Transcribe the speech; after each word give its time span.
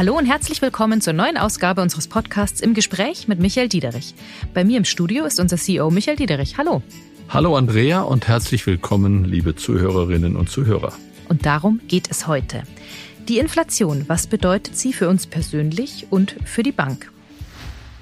Hallo 0.00 0.16
und 0.16 0.24
herzlich 0.24 0.62
willkommen 0.62 1.02
zur 1.02 1.12
neuen 1.12 1.36
Ausgabe 1.36 1.82
unseres 1.82 2.08
Podcasts 2.08 2.62
im 2.62 2.72
Gespräch 2.72 3.28
mit 3.28 3.38
Michael 3.38 3.68
Diederich. 3.68 4.14
Bei 4.54 4.64
mir 4.64 4.78
im 4.78 4.86
Studio 4.86 5.26
ist 5.26 5.38
unser 5.38 5.58
CEO 5.58 5.90
Michael 5.90 6.16
Diederich. 6.16 6.56
Hallo. 6.56 6.82
Hallo 7.28 7.54
Andrea 7.54 8.00
und 8.00 8.26
herzlich 8.26 8.66
willkommen, 8.66 9.26
liebe 9.26 9.56
Zuhörerinnen 9.56 10.36
und 10.36 10.48
Zuhörer. 10.48 10.94
Und 11.28 11.44
darum 11.44 11.82
geht 11.86 12.10
es 12.10 12.26
heute. 12.26 12.62
Die 13.28 13.36
Inflation, 13.36 14.06
was 14.06 14.26
bedeutet 14.26 14.74
sie 14.74 14.94
für 14.94 15.06
uns 15.06 15.26
persönlich 15.26 16.06
und 16.08 16.34
für 16.46 16.62
die 16.62 16.72
Bank? 16.72 17.12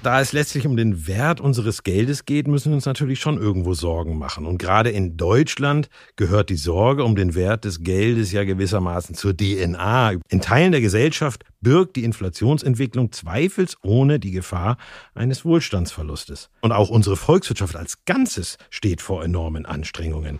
Da 0.01 0.21
es 0.21 0.31
letztlich 0.31 0.65
um 0.65 0.77
den 0.77 1.07
Wert 1.07 1.41
unseres 1.41 1.83
Geldes 1.83 2.23
geht, 2.23 2.47
müssen 2.47 2.71
wir 2.71 2.75
uns 2.75 2.85
natürlich 2.85 3.19
schon 3.19 3.37
irgendwo 3.37 3.73
Sorgen 3.73 4.17
machen. 4.17 4.45
Und 4.45 4.57
gerade 4.57 4.89
in 4.89 5.17
Deutschland 5.17 5.89
gehört 6.15 6.49
die 6.49 6.55
Sorge 6.55 7.03
um 7.03 7.17
den 7.17 7.35
Wert 7.35 7.65
des 7.65 7.83
Geldes 7.83 8.31
ja 8.31 8.45
gewissermaßen 8.45 9.13
zur 9.13 9.35
DNA. 9.35 10.13
In 10.29 10.39
Teilen 10.39 10.71
der 10.71 10.79
Gesellschaft 10.79 11.43
birgt 11.59 11.97
die 11.97 12.05
Inflationsentwicklung 12.05 13.11
zweifelsohne 13.11 14.21
die 14.21 14.31
Gefahr 14.31 14.77
eines 15.15 15.43
Wohlstandsverlustes. 15.43 16.49
Und 16.61 16.71
auch 16.71 16.89
unsere 16.89 17.17
Volkswirtschaft 17.17 17.75
als 17.75 18.05
Ganzes 18.05 18.57
steht 18.69 19.01
vor 19.01 19.25
enormen 19.25 19.65
Anstrengungen. 19.65 20.39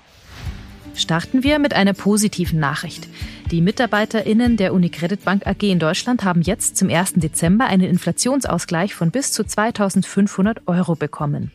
Starten 1.00 1.44
wir 1.44 1.60
mit 1.60 1.74
einer 1.74 1.94
positiven 1.94 2.60
Nachricht. 2.60 3.08
Die 3.52 3.62
MitarbeiterInnen 3.62 4.58
der 4.58 4.74
Unicredit 4.74 5.24
Bank 5.24 5.48
AG 5.48 5.64
in 5.64 5.80
Deutschland 5.80 6.24
haben 6.24 6.42
jetzt 6.42 6.76
zum 6.78 6.90
1. 6.90 7.14
Dezember 7.16 7.66
einen 7.66 7.90
Inflationsausgleich 7.90 8.94
von 8.94 9.10
bis 9.10 9.32
zu 9.32 9.46
2500 9.46 10.68
Euro 10.68 10.96
bekommen. 10.96 11.52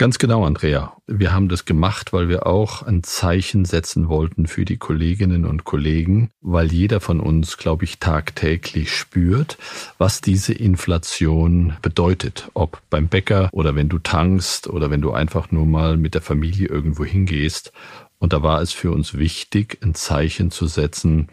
Ganz 0.00 0.18
genau, 0.18 0.46
Andrea. 0.46 0.94
Wir 1.06 1.30
haben 1.34 1.50
das 1.50 1.66
gemacht, 1.66 2.14
weil 2.14 2.30
wir 2.30 2.46
auch 2.46 2.82
ein 2.82 3.02
Zeichen 3.02 3.66
setzen 3.66 4.08
wollten 4.08 4.46
für 4.46 4.64
die 4.64 4.78
Kolleginnen 4.78 5.44
und 5.44 5.64
Kollegen, 5.64 6.30
weil 6.40 6.72
jeder 6.72 7.00
von 7.00 7.20
uns, 7.20 7.58
glaube 7.58 7.84
ich, 7.84 7.98
tagtäglich 7.98 8.96
spürt, 8.96 9.58
was 9.98 10.22
diese 10.22 10.54
Inflation 10.54 11.74
bedeutet. 11.82 12.50
Ob 12.54 12.80
beim 12.88 13.08
Bäcker 13.08 13.50
oder 13.52 13.76
wenn 13.76 13.90
du 13.90 13.98
tankst 13.98 14.68
oder 14.68 14.90
wenn 14.90 15.02
du 15.02 15.12
einfach 15.12 15.50
nur 15.50 15.66
mal 15.66 15.98
mit 15.98 16.14
der 16.14 16.22
Familie 16.22 16.68
irgendwo 16.68 17.04
hingehst. 17.04 17.70
Und 18.20 18.32
da 18.34 18.42
war 18.42 18.60
es 18.60 18.72
für 18.72 18.92
uns 18.92 19.14
wichtig, 19.14 19.78
ein 19.82 19.94
Zeichen 19.94 20.52
zu 20.52 20.66
setzen, 20.66 21.28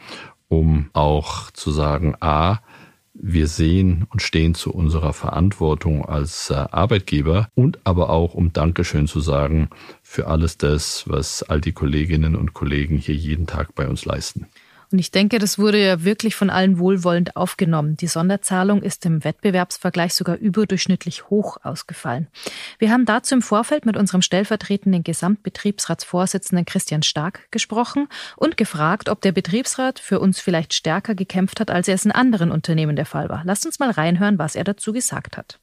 um 0.47 0.89
auch 0.93 1.51
zu 1.51 1.69
sagen, 1.69 2.15
a, 2.21 2.61
wir 3.13 3.47
sehen 3.47 4.05
und 4.09 4.21
stehen 4.21 4.55
zu 4.55 4.73
unserer 4.73 5.11
Verantwortung 5.11 6.05
als 6.05 6.49
äh, 6.49 6.53
Arbeitgeber 6.53 7.49
und 7.55 7.79
aber 7.83 8.09
auch 8.09 8.33
um 8.33 8.53
Dankeschön 8.53 9.07
zu 9.07 9.19
sagen 9.19 9.69
für 10.01 10.27
alles 10.27 10.57
das, 10.57 11.03
was 11.07 11.43
all 11.43 11.59
die 11.59 11.73
Kolleginnen 11.73 12.35
und 12.35 12.53
Kollegen 12.53 12.97
hier 12.97 13.15
jeden 13.15 13.47
Tag 13.47 13.75
bei 13.75 13.87
uns 13.87 14.05
leisten. 14.05 14.47
Und 14.89 14.99
ich 14.99 15.11
denke, 15.11 15.37
das 15.37 15.59
wurde 15.59 15.83
ja 15.83 16.03
wirklich 16.05 16.35
von 16.35 16.49
allen 16.49 16.79
wohlwollend 16.79 17.35
aufgenommen. 17.35 17.97
Die 17.97 18.07
Sonderzahlung 18.07 18.81
ist 18.81 19.05
im 19.05 19.23
Wettbewerbsvergleich 19.23 20.13
sogar 20.13 20.37
überdurchschnittlich 20.37 21.29
hoch 21.29 21.57
ausgefallen. 21.61 22.27
Wir 22.79 22.91
haben 22.91 23.05
dazu 23.05 23.35
im 23.35 23.41
Vorfeld 23.41 23.85
mit 23.85 23.97
unserem 23.97 24.21
stellvertretenden 24.21 25.03
Gesamtbetriebsratsvorsitzenden 25.03 26.65
Christian 26.65 27.03
Stark 27.03 27.51
gesprochen 27.51 28.07
und 28.37 28.55
gefragt, 28.55 29.09
ob 29.09 29.19
der 29.21 29.33
Betriebsrat 29.33 29.99
für 29.99 30.21
uns 30.21 30.39
vielleicht 30.39 30.73
stärker 30.73 31.15
gekämpft 31.15 31.59
hat, 31.59 31.69
als 31.69 31.89
er 31.89 31.95
es 31.95 32.05
in 32.05 32.11
anderen 32.13 32.49
Unternehmen 32.49 32.95
der 32.95 33.05
Fall 33.05 33.27
war. 33.27 33.41
Lasst 33.43 33.65
uns 33.65 33.79
mal 33.79 33.91
reinhören, 33.91 34.39
was 34.39 34.55
er 34.55 34.63
dazu 34.63 34.93
gesagt 34.93 35.35
hat. 35.35 35.59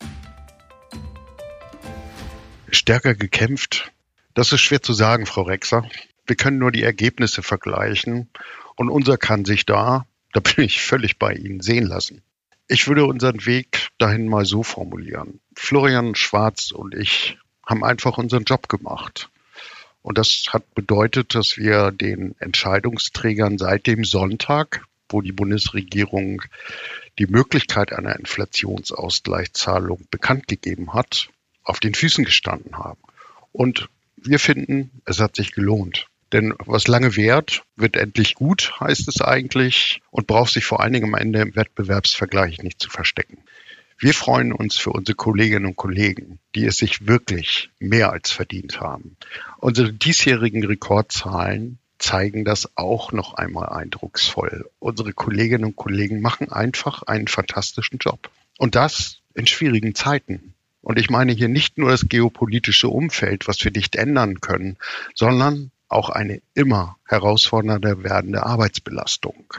Stärker 2.70 3.14
gekämpft? 3.14 3.91
Das 4.34 4.53
ist 4.53 4.61
schwer 4.61 4.83
zu 4.83 4.92
sagen, 4.92 5.25
Frau 5.25 5.42
Rexer. 5.42 5.88
Wir 6.27 6.36
können 6.36 6.59
nur 6.59 6.72
die 6.72 6.83
Ergebnisse 6.83 7.42
vergleichen 7.42 8.28
und 8.77 8.89
unser 8.89 9.17
kann 9.17 9.44
sich 9.44 9.67
da, 9.67 10.06
da 10.33 10.41
bin 10.41 10.64
ich 10.64 10.83
völlig 10.83 11.19
bei 11.19 11.34
Ihnen, 11.34 11.61
sehen 11.61 11.86
lassen. 11.86 12.22
Ich 12.67 12.89
würde 12.89 13.05
unseren 13.05 13.44
Weg 13.47 13.89
dahin 13.98 14.28
mal 14.28 14.47
so 14.47 14.62
formulieren. 14.62 15.41
Florian 15.55 16.14
Schwarz 16.14 16.70
und 16.70 16.94
ich 16.94 17.39
haben 17.66 17.84
einfach 17.84 18.19
unseren 18.19 18.44
Job 18.44 18.69
gemacht. 18.69 19.31
Und 20.03 20.19
das 20.19 20.44
hat 20.50 20.75
bedeutet, 20.75 21.34
dass 21.34 21.56
wir 21.56 21.91
den 21.91 22.34
Entscheidungsträgern 22.38 23.59
seit 23.59 23.87
dem 23.87 24.04
Sonntag, 24.04 24.84
wo 25.09 25.20
die 25.22 25.32
Bundesregierung 25.32 26.43
die 27.19 27.26
Möglichkeit 27.26 27.93
einer 27.93 28.16
Inflationsausgleichszahlung 28.19 30.06
bekannt 30.10 30.49
gegeben 30.49 30.93
hat, 30.93 31.28
auf 31.62 31.81
den 31.81 31.94
Füßen 31.94 32.25
gestanden 32.25 32.76
haben. 32.76 33.00
Und 33.53 33.88
wir 34.16 34.38
finden, 34.38 34.91
es 35.04 35.20
hat 35.20 35.37
sich 35.37 35.53
gelohnt. 35.53 36.06
Denn 36.33 36.55
was 36.67 36.89
lange 36.89 37.17
währt, 37.17 37.62
wird 37.77 37.97
endlich 37.97 38.35
gut, 38.35 38.73
heißt 38.81 39.09
es 39.09 39.21
eigentlich, 39.21 40.01
und 40.11 40.27
braucht 40.27 40.53
sich 40.53 40.65
vor 40.65 40.81
allen 40.81 40.93
Dingen 40.93 41.15
am 41.15 41.21
Ende 41.21 41.41
im 41.41 41.57
Wettbewerbsvergleich 41.57 42.62
nicht 42.62 42.81
zu 42.81 42.91
verstecken. 42.91 43.39
Wir 43.99 44.15
freuen 44.15 44.53
uns 44.53 44.77
für 44.77 44.91
unsere 44.91 45.15
Kolleginnen 45.15 45.67
und 45.67 45.77
Kollegen, 45.77 46.41
die 46.55 46.67
es 46.67 46.79
sich 46.79 47.07
wirklich 47.07 47.71
mehr 47.79 48.12
als 48.12 48.31
verdient 48.31 48.81
haben. 48.81 49.17
Unsere 49.59 49.93
diesjährigen 49.93 50.65
Rekordzahlen 50.65 51.79
zeigen 51.99 52.45
das 52.45 52.77
auch 52.77 53.12
noch 53.12 53.35
einmal 53.35 53.69
eindrucksvoll. 53.69 54.69
Unsere 54.79 55.12
Kolleginnen 55.12 55.65
und 55.65 55.77
Kollegen 55.77 56.21
machen 56.21 56.51
einfach 56.51 57.03
einen 57.05 57.29
fantastischen 57.29 57.99
Job. 57.99 58.31
Und 58.59 58.75
das 58.75 59.21
in 59.35 59.47
schwierigen 59.47 59.95
Zeiten. 59.95 60.55
Und 60.83 60.99
ich 60.99 61.09
meine 61.09 61.33
hier 61.33 61.49
nicht 61.49 61.79
nur 61.79 61.91
das 61.91 62.09
geopolitische 62.09 62.89
Umfeld, 62.89 63.49
was 63.49 63.65
wir 63.65 63.71
nicht 63.71 63.97
ändern 63.97 64.41
können, 64.41 64.77
sondern 65.15 65.71
auch 65.89 66.11
eine 66.11 66.41
immer 66.55 66.97
herausfordernder 67.06 68.03
werdende 68.03 68.45
Arbeitsbelastung. 68.45 69.55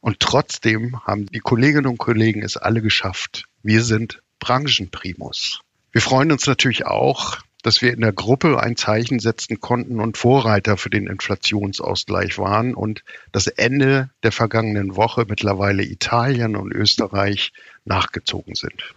Und 0.00 0.20
trotzdem 0.20 1.00
haben 1.04 1.26
die 1.26 1.40
Kolleginnen 1.40 1.86
und 1.86 1.98
Kollegen 1.98 2.42
es 2.42 2.56
alle 2.56 2.82
geschafft. 2.82 3.46
Wir 3.62 3.82
sind 3.82 4.22
Branchenprimus. 4.38 5.60
Wir 5.92 6.02
freuen 6.02 6.32
uns 6.32 6.46
natürlich 6.46 6.86
auch, 6.86 7.38
dass 7.62 7.80
wir 7.80 7.94
in 7.94 8.02
der 8.02 8.12
Gruppe 8.12 8.60
ein 8.60 8.76
Zeichen 8.76 9.18
setzen 9.18 9.60
konnten 9.60 10.00
und 10.00 10.18
Vorreiter 10.18 10.76
für 10.76 10.90
den 10.90 11.06
Inflationsausgleich 11.06 12.36
waren 12.36 12.74
und 12.74 13.02
das 13.32 13.46
Ende 13.46 14.10
der 14.22 14.32
vergangenen 14.32 14.96
Woche 14.96 15.24
mittlerweile 15.26 15.82
Italien 15.82 16.56
und 16.56 16.72
Österreich 16.72 17.52
nachgezogen 17.86 18.54
sind. 18.54 18.94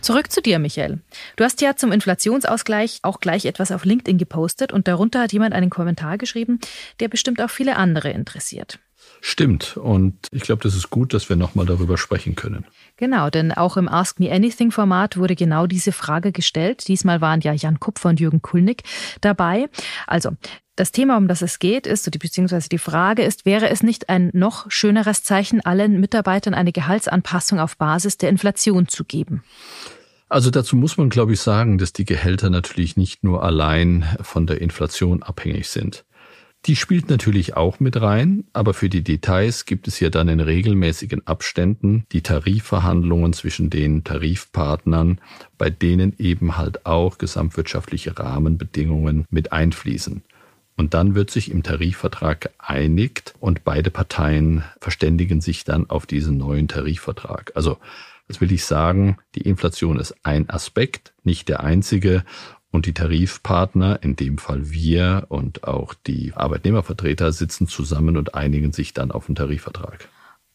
Zurück 0.00 0.32
zu 0.32 0.40
dir, 0.40 0.58
Michael. 0.58 1.00
Du 1.36 1.44
hast 1.44 1.60
ja 1.60 1.76
zum 1.76 1.92
Inflationsausgleich 1.92 3.00
auch 3.02 3.20
gleich 3.20 3.44
etwas 3.44 3.70
auf 3.70 3.84
LinkedIn 3.84 4.16
gepostet 4.16 4.72
und 4.72 4.88
darunter 4.88 5.20
hat 5.20 5.32
jemand 5.32 5.54
einen 5.54 5.68
Kommentar 5.68 6.16
geschrieben, 6.16 6.58
der 7.00 7.08
bestimmt 7.08 7.40
auch 7.42 7.50
viele 7.50 7.76
andere 7.76 8.10
interessiert. 8.10 8.78
Stimmt. 9.20 9.76
Und 9.76 10.14
ich 10.32 10.42
glaube, 10.42 10.62
das 10.62 10.74
ist 10.74 10.90
gut, 10.90 11.12
dass 11.12 11.28
wir 11.28 11.36
nochmal 11.36 11.66
darüber 11.66 11.98
sprechen 11.98 12.36
können. 12.36 12.64
Genau, 12.96 13.28
denn 13.30 13.52
auch 13.52 13.76
im 13.76 13.88
Ask 13.88 14.18
Me 14.18 14.32
Anything 14.32 14.70
Format 14.70 15.16
wurde 15.16 15.36
genau 15.36 15.66
diese 15.66 15.92
Frage 15.92 16.32
gestellt. 16.32 16.88
Diesmal 16.88 17.20
waren 17.20 17.40
ja 17.40 17.52
Jan 17.52 17.80
Kupfer 17.80 18.08
und 18.08 18.20
Jürgen 18.20 18.42
Kulnig 18.42 18.82
dabei. 19.20 19.68
Also, 20.06 20.30
das 20.76 20.92
Thema, 20.92 21.18
um 21.18 21.28
das 21.28 21.42
es 21.42 21.58
geht, 21.58 21.86
ist, 21.86 22.10
beziehungsweise 22.10 22.70
die 22.70 22.78
Frage 22.78 23.22
ist, 23.22 23.44
wäre 23.44 23.68
es 23.68 23.82
nicht 23.82 24.08
ein 24.08 24.30
noch 24.32 24.70
schöneres 24.70 25.22
Zeichen, 25.22 25.60
allen 25.60 26.00
Mitarbeitern 26.00 26.54
eine 26.54 26.72
Gehaltsanpassung 26.72 27.60
auf 27.60 27.76
Basis 27.76 28.16
der 28.16 28.30
Inflation 28.30 28.88
zu 28.88 29.04
geben? 29.04 29.42
Also 30.30 30.50
dazu 30.50 30.76
muss 30.76 30.96
man, 30.96 31.10
glaube 31.10 31.32
ich, 31.34 31.40
sagen, 31.40 31.76
dass 31.76 31.92
die 31.92 32.04
Gehälter 32.04 32.50
natürlich 32.50 32.96
nicht 32.96 33.24
nur 33.24 33.42
allein 33.42 34.06
von 34.22 34.46
der 34.46 34.62
Inflation 34.62 35.22
abhängig 35.22 35.68
sind. 35.68 36.04
Die 36.66 36.76
spielt 36.76 37.08
natürlich 37.08 37.56
auch 37.56 37.80
mit 37.80 38.00
rein, 38.00 38.44
aber 38.52 38.74
für 38.74 38.90
die 38.90 39.02
Details 39.02 39.64
gibt 39.64 39.88
es 39.88 39.98
ja 39.98 40.10
dann 40.10 40.28
in 40.28 40.40
regelmäßigen 40.40 41.26
Abständen 41.26 42.04
die 42.12 42.20
Tarifverhandlungen 42.20 43.32
zwischen 43.32 43.70
den 43.70 44.04
Tarifpartnern, 44.04 45.20
bei 45.56 45.70
denen 45.70 46.14
eben 46.18 46.58
halt 46.58 46.84
auch 46.84 47.16
gesamtwirtschaftliche 47.16 48.18
Rahmenbedingungen 48.18 49.24
mit 49.30 49.52
einfließen. 49.52 50.22
Und 50.76 50.94
dann 50.94 51.14
wird 51.14 51.30
sich 51.30 51.50
im 51.50 51.62
Tarifvertrag 51.62 52.52
geeinigt 52.58 53.34
und 53.40 53.64
beide 53.64 53.90
Parteien 53.90 54.64
verständigen 54.80 55.40
sich 55.40 55.64
dann 55.64 55.88
auf 55.88 56.04
diesen 56.06 56.36
neuen 56.36 56.68
Tarifvertrag. 56.68 57.52
Also, 57.54 57.78
das 58.28 58.40
will 58.40 58.52
ich 58.52 58.64
sagen, 58.64 59.18
die 59.34 59.42
Inflation 59.42 59.98
ist 59.98 60.14
ein 60.22 60.48
Aspekt, 60.50 61.12
nicht 61.24 61.48
der 61.48 61.60
einzige. 61.64 62.24
Und 62.72 62.86
die 62.86 62.94
Tarifpartner, 62.94 64.02
in 64.02 64.14
dem 64.16 64.38
Fall 64.38 64.70
wir 64.70 65.26
und 65.28 65.64
auch 65.64 65.94
die 65.94 66.32
Arbeitnehmervertreter, 66.34 67.32
sitzen 67.32 67.66
zusammen 67.66 68.16
und 68.16 68.34
einigen 68.34 68.72
sich 68.72 68.94
dann 68.94 69.10
auf 69.10 69.26
den 69.26 69.34
Tarifvertrag. 69.34 70.08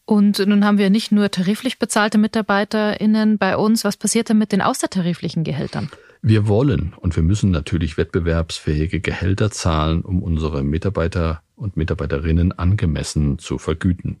Und 0.06 0.38
nun 0.46 0.64
haben 0.64 0.78
wir 0.78 0.88
nicht 0.88 1.12
nur 1.12 1.30
tariflich 1.30 1.78
bezahlte 1.78 2.16
MitarbeiterInnen 2.16 3.38
bei 3.38 3.56
uns. 3.56 3.84
Was 3.84 3.96
passiert 3.96 4.28
denn 4.28 4.38
mit 4.38 4.52
den 4.52 4.62
außertariflichen 4.62 5.42
Gehältern? 5.44 5.90
Wir 6.22 6.48
wollen 6.48 6.94
und 6.96 7.16
wir 7.16 7.22
müssen 7.22 7.50
natürlich 7.50 7.98
wettbewerbsfähige 7.98 9.00
Gehälter 9.00 9.50
zahlen, 9.50 10.02
um 10.02 10.22
unsere 10.22 10.62
Mitarbeiter 10.62 11.42
und 11.56 11.76
Mitarbeiterinnen 11.76 12.52
angemessen 12.52 13.38
zu 13.38 13.58
vergüten. 13.58 14.18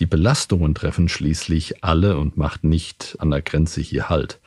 Die 0.00 0.06
Belastungen 0.06 0.74
treffen 0.74 1.08
schließlich 1.08 1.84
alle 1.84 2.18
und 2.18 2.36
macht 2.36 2.64
nicht 2.64 3.16
an 3.18 3.30
der 3.30 3.42
Grenze 3.42 3.80
hier 3.80 4.08
Halt. 4.08 4.40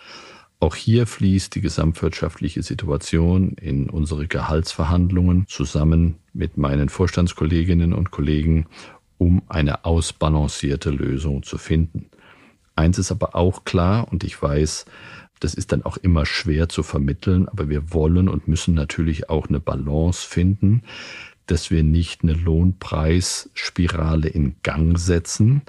Auch 0.64 0.76
hier 0.76 1.06
fließt 1.08 1.54
die 1.56 1.60
gesamtwirtschaftliche 1.60 2.64
Situation 2.64 3.58
in 3.60 3.90
unsere 3.90 4.28
Gehaltsverhandlungen 4.28 5.46
zusammen 5.50 6.16
mit 6.32 6.56
meinen 6.56 6.88
Vorstandskolleginnen 6.88 7.92
und 7.92 8.12
Kollegen, 8.12 8.68
um 9.18 9.42
eine 9.50 9.84
ausbalancierte 9.84 10.90
Lösung 10.90 11.44
zu 11.44 11.58
finden. 11.58 12.06
Eins 12.78 12.98
ist 12.98 13.12
aber 13.12 13.36
auch 13.36 13.66
klar 13.66 14.08
und 14.10 14.24
ich 14.24 14.42
weiß, 14.42 14.86
das 15.42 15.54
ist 15.54 15.74
dann 15.74 15.84
auch 15.84 15.98
immer 15.98 16.26
schwer 16.26 16.70
zu 16.70 16.82
vermitteln, 16.82 17.50
aber 17.50 17.68
wir 17.68 17.92
wollen 17.92 18.30
und 18.30 18.48
müssen 18.48 18.74
natürlich 18.74 19.30
auch 19.30 19.50
eine 19.50 19.60
Balance 19.60 20.26
finden, 20.26 20.84
dass 21.46 21.72
wir 21.72 21.84
nicht 21.84 22.24
eine 22.24 22.36
Lohnpreisspirale 22.36 24.30
in 24.30 24.56
Gang 24.64 24.98
setzen, 24.98 25.62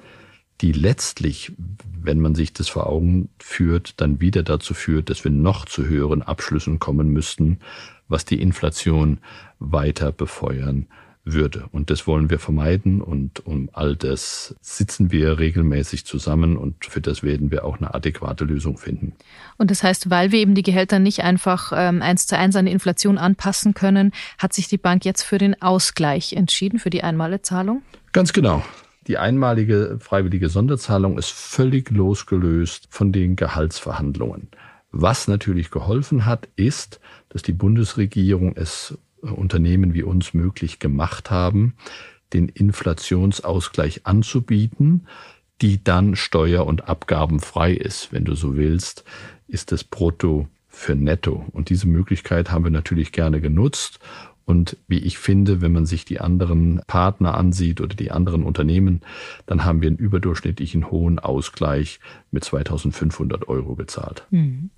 die 0.60 0.72
letztlich, 0.72 1.52
wenn 2.00 2.20
man 2.20 2.34
sich 2.34 2.52
das 2.52 2.68
vor 2.68 2.86
Augen 2.86 3.28
führt, 3.38 4.00
dann 4.00 4.20
wieder 4.20 4.42
dazu 4.42 4.74
führt, 4.74 5.10
dass 5.10 5.24
wir 5.24 5.30
noch 5.30 5.64
zu 5.64 5.86
höheren 5.86 6.22
Abschlüssen 6.22 6.78
kommen 6.78 7.08
müssten, 7.08 7.58
was 8.08 8.24
die 8.24 8.40
Inflation 8.40 9.18
weiter 9.58 10.12
befeuern 10.12 10.86
würde. 11.24 11.64
Und 11.72 11.90
das 11.90 12.06
wollen 12.06 12.28
wir 12.28 12.38
vermeiden 12.38 13.00
und 13.00 13.46
um 13.46 13.70
all 13.72 13.96
das 13.96 14.54
sitzen 14.60 15.10
wir 15.10 15.38
regelmäßig 15.38 16.04
zusammen 16.04 16.56
und 16.56 16.84
für 16.84 17.00
das 17.00 17.22
werden 17.22 17.50
wir 17.50 17.64
auch 17.64 17.78
eine 17.78 17.94
adäquate 17.94 18.44
Lösung 18.44 18.76
finden. 18.76 19.14
Und 19.56 19.70
das 19.70 19.82
heißt, 19.82 20.10
weil 20.10 20.32
wir 20.32 20.40
eben 20.40 20.54
die 20.54 20.62
Gehälter 20.62 20.98
nicht 20.98 21.22
einfach 21.22 21.72
ähm, 21.74 22.02
eins 22.02 22.26
zu 22.26 22.36
eins 22.36 22.56
an 22.56 22.66
die 22.66 22.72
Inflation 22.72 23.16
anpassen 23.16 23.72
können, 23.72 24.12
hat 24.38 24.52
sich 24.52 24.68
die 24.68 24.78
Bank 24.78 25.04
jetzt 25.06 25.22
für 25.22 25.38
den 25.38 25.60
Ausgleich 25.62 26.34
entschieden, 26.34 26.78
für 26.78 26.90
die 26.90 27.02
Einmalzahlung? 27.02 27.82
Ganz 28.12 28.34
genau. 28.34 28.62
Die 29.06 29.18
einmalige 29.18 29.98
freiwillige 30.00 30.48
Sonderzahlung 30.48 31.18
ist 31.18 31.30
völlig 31.30 31.90
losgelöst 31.90 32.86
von 32.90 33.12
den 33.12 33.36
Gehaltsverhandlungen. 33.36 34.48
Was 34.90 35.28
natürlich 35.28 35.70
geholfen 35.70 36.24
hat, 36.24 36.48
ist, 36.56 37.00
dass 37.28 37.42
die 37.42 37.52
Bundesregierung 37.52 38.56
es 38.56 38.96
Unternehmen 39.20 39.94
wie 39.94 40.02
uns 40.02 40.34
möglich 40.34 40.78
gemacht 40.78 41.30
haben, 41.30 41.74
den 42.32 42.48
Inflationsausgleich 42.48 44.06
anzubieten, 44.06 45.06
die 45.60 45.82
dann 45.82 46.16
steuer- 46.16 46.66
und 46.66 46.88
abgabenfrei 46.88 47.72
ist. 47.72 48.12
Wenn 48.12 48.24
du 48.24 48.34
so 48.34 48.56
willst, 48.56 49.04
ist 49.48 49.72
das 49.72 49.84
Brutto 49.84 50.48
für 50.68 50.94
Netto. 50.94 51.44
Und 51.52 51.70
diese 51.70 51.86
Möglichkeit 51.88 52.50
haben 52.50 52.64
wir 52.64 52.70
natürlich 52.70 53.12
gerne 53.12 53.40
genutzt 53.40 54.00
und 54.46 54.76
wie 54.88 54.98
ich 54.98 55.18
finde, 55.18 55.60
wenn 55.60 55.72
man 55.72 55.86
sich 55.86 56.04
die 56.04 56.20
anderen 56.20 56.82
Partner 56.86 57.34
ansieht 57.34 57.80
oder 57.80 57.94
die 57.94 58.10
anderen 58.10 58.42
Unternehmen, 58.42 59.00
dann 59.46 59.64
haben 59.64 59.80
wir 59.80 59.88
einen 59.88 59.96
überdurchschnittlichen 59.96 60.90
hohen 60.90 61.18
Ausgleich 61.18 61.98
mit 62.30 62.44
2500 62.44 63.48
Euro 63.48 63.74
gezahlt. 63.74 64.26
Mhm. 64.30 64.70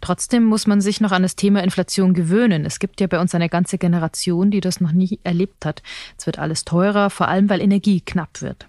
Trotzdem 0.00 0.44
muss 0.44 0.66
man 0.66 0.80
sich 0.80 1.00
noch 1.00 1.12
an 1.12 1.22
das 1.22 1.36
Thema 1.36 1.62
Inflation 1.62 2.12
gewöhnen. 2.12 2.66
Es 2.66 2.78
gibt 2.78 3.00
ja 3.00 3.06
bei 3.06 3.18
uns 3.18 3.34
eine 3.34 3.48
ganze 3.48 3.78
Generation, 3.78 4.50
die 4.50 4.60
das 4.60 4.80
noch 4.80 4.92
nie 4.92 5.18
erlebt 5.24 5.64
hat. 5.64 5.82
Es 6.18 6.26
wird 6.26 6.38
alles 6.38 6.64
teurer, 6.64 7.08
vor 7.08 7.28
allem 7.28 7.48
weil 7.48 7.62
Energie 7.62 8.00
knapp 8.00 8.42
wird. 8.42 8.66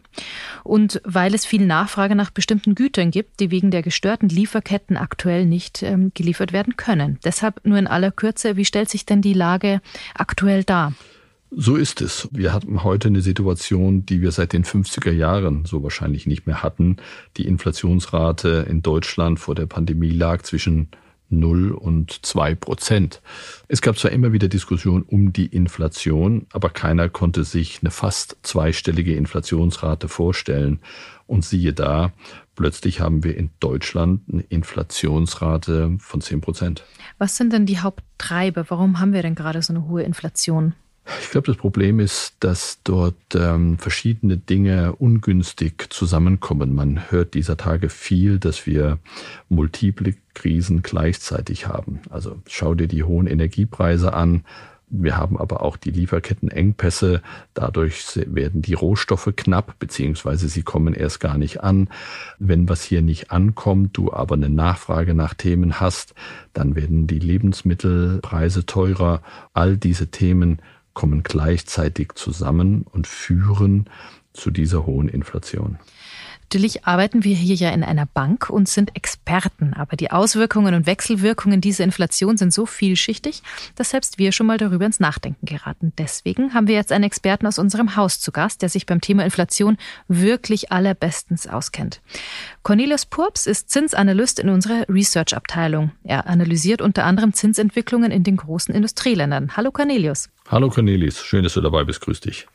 Und 0.64 1.02
weil 1.04 1.34
es 1.34 1.46
viel 1.46 1.66
Nachfrage 1.66 2.16
nach 2.16 2.32
bestimmten 2.32 2.76
Gütern 2.76 3.12
gibt, 3.12 3.40
die 3.40 3.52
wegen 3.52 3.72
der 3.72 3.82
gestörten 3.82 4.30
Lieferketten 4.30 4.98
aktuell 4.98 5.46
nicht 5.46 5.84
ähm, 5.84 6.12
geliefert 6.14 6.54
werden 6.54 6.78
können. 6.78 7.20
Deshalb 7.24 7.66
nur 7.66 7.78
in 7.78 7.88
aller 7.88 8.12
Kürze, 8.12 8.58
wie 8.58 8.66
stellt 8.66 8.90
sich 8.90 9.06
denn 9.06 9.22
die 9.22 9.34
Lage 9.34 9.82
aktuell 10.16 10.64
dar? 10.64 10.94
So 11.52 11.76
ist 11.78 12.02
es. 12.02 12.28
Wir 12.32 12.52
haben 12.52 12.84
heute 12.84 13.08
eine 13.08 13.22
Situation, 13.22 14.06
die 14.06 14.22
wir 14.22 14.32
seit 14.32 14.52
den 14.52 14.66
50er 14.66 15.12
Jahren 15.12 15.64
so 15.66 15.84
wahrscheinlich 15.84 16.26
nicht 16.26 16.48
mehr 16.48 16.64
hatten. 16.64 16.98
Die 17.38 17.48
Inflationsrate 17.48 18.66
in 18.68 18.82
Deutschland 18.82 19.40
vor 19.40 19.56
der 19.56 19.66
Pandemie 19.66 20.10
lag 20.10 20.42
zwischen 20.42 20.90
0 21.30 21.72
und 21.72 22.26
2 22.26 22.56
Prozent. 22.56 23.22
Es 23.68 23.82
gab 23.82 23.98
zwar 23.98 24.12
immer 24.12 24.34
wieder 24.34 24.48
Diskussionen 24.48 25.04
um 25.04 25.34
die 25.34 25.48
Inflation, 25.48 26.48
aber 26.52 26.70
keiner 26.70 27.10
konnte 27.10 27.44
sich 27.44 27.80
eine 27.82 27.92
fast 27.92 28.38
zweistellige 28.44 29.16
Inflationsrate 29.16 30.08
vorstellen. 30.08 30.80
Und 31.28 31.44
siehe 31.44 31.74
da, 31.74 32.12
plötzlich 32.56 33.00
haben 33.00 33.24
wir 33.24 33.36
in 33.36 33.50
Deutschland 33.60 34.22
eine 34.32 34.44
Inflationsrate 34.44 35.98
von 36.00 36.22
10 36.22 36.42
Prozent. 36.42 36.84
Was 37.18 37.38
sind 37.38 37.52
denn 37.52 37.66
die 37.66 37.80
Haupttreiber? 37.80 38.66
Warum 38.70 39.00
haben 39.00 39.14
wir 39.14 39.24
denn 39.24 39.36
gerade 39.36 39.62
so 39.62 39.74
eine 39.74 39.88
hohe 39.88 40.04
Inflation? 40.04 40.74
Ich 41.22 41.30
glaube, 41.30 41.48
das 41.48 41.58
Problem 41.58 42.00
ist, 42.00 42.36
dass 42.40 42.80
dort 42.84 43.16
ähm, 43.36 43.78
verschiedene 43.78 44.38
Dinge 44.38 44.96
ungünstig 44.96 45.88
zusammenkommen. 45.92 46.74
Man 46.74 47.12
hört 47.12 47.36
dieser 47.36 47.58
Tage 47.58 47.90
viel, 47.90 48.40
dass 48.40 48.66
wir 48.66 48.98
multiple 49.48 50.16
Krisen 50.36 50.84
gleichzeitig 50.84 51.68
haben. 51.68 52.02
Also 52.12 52.38
schau 52.48 52.76
dir 52.76 52.88
die 52.88 53.04
hohen 53.04 53.26
Energiepreise 53.26 54.14
an. 54.14 54.44
Wir 54.88 55.18
haben 55.18 55.38
aber 55.38 55.64
auch 55.64 55.78
die 55.78 55.90
Lieferkettenengpässe. 55.90 57.22
Dadurch 57.56 58.06
werden 58.28 58.62
die 58.62 58.76
Rohstoffe 58.76 59.34
knapp, 59.36 59.80
beziehungsweise 59.80 60.48
sie 60.48 60.62
kommen 60.62 60.94
erst 60.94 61.20
gar 61.20 61.40
nicht 61.40 61.64
an. 61.64 61.90
Wenn 62.38 62.70
was 62.70 62.84
hier 62.84 63.02
nicht 63.02 63.32
ankommt, 63.32 63.98
du 63.98 64.14
aber 64.14 64.36
eine 64.36 64.50
Nachfrage 64.50 65.16
nach 65.16 65.34
Themen 65.34 65.80
hast, 65.80 66.14
dann 66.54 66.76
werden 66.76 67.08
die 67.08 67.20
Lebensmittelpreise 67.20 68.68
teurer. 68.68 69.24
All 69.54 69.76
diese 69.76 70.12
Themen 70.12 70.60
kommen 70.94 71.24
gleichzeitig 71.24 72.14
zusammen 72.14 72.86
und 72.90 73.08
führen 73.08 73.90
zu 74.34 74.52
dieser 74.52 74.86
hohen 74.86 75.08
Inflation. 75.08 75.80
Natürlich 76.56 76.88
arbeiten 76.88 77.26
wir 77.26 77.36
hier 77.36 77.56
ja 77.56 77.72
in 77.72 77.84
einer 77.84 78.06
Bank 78.06 78.50
und 78.50 78.70
sind 78.70 78.96
Experten, 78.96 79.74
aber 79.74 79.98
die 79.98 80.12
Auswirkungen 80.12 80.74
und 80.74 80.86
Wechselwirkungen 80.86 81.60
dieser 81.60 81.84
Inflation 81.84 82.38
sind 82.38 82.54
so 82.54 82.66
vielschichtig, 82.66 83.44
dass 83.76 83.90
selbst 83.90 84.20
wir 84.20 84.32
schon 84.32 84.48
mal 84.48 84.58
darüber 84.58 84.86
ins 84.86 85.02
Nachdenken 85.02 85.46
geraten. 85.46 85.92
Deswegen 85.98 86.54
haben 86.54 86.70
wir 86.70 86.76
jetzt 86.76 86.94
einen 86.94 87.04
Experten 87.04 87.46
aus 87.46 87.60
unserem 87.60 87.98
Haus 87.98 88.22
zu 88.22 88.32
Gast, 88.32 88.62
der 88.62 88.70
sich 88.70 88.86
beim 88.86 89.02
Thema 89.02 89.26
Inflation 89.26 89.76
wirklich 90.08 90.72
allerbestens 90.72 91.46
auskennt. 91.46 92.00
Cornelius 92.64 93.06
Purps 93.06 93.48
ist 93.48 93.70
Zinsanalyst 93.70 94.40
in 94.40 94.48
unserer 94.48 94.88
Research-Abteilung. 94.88 95.92
Er 96.06 96.26
analysiert 96.26 96.82
unter 96.82 97.04
anderem 97.04 97.34
Zinsentwicklungen 97.34 98.12
in 98.12 98.24
den 98.24 98.38
großen 98.38 98.74
Industrieländern. 98.74 99.58
Hallo 99.58 99.72
Cornelius. 99.72 100.30
Hallo 100.48 100.70
Cornelis, 100.70 101.22
schön, 101.22 101.44
dass 101.44 101.56
du 101.56 101.60
dabei 101.60 101.84
bist. 101.84 102.00
Grüß 102.00 102.22
dich. 102.22 102.48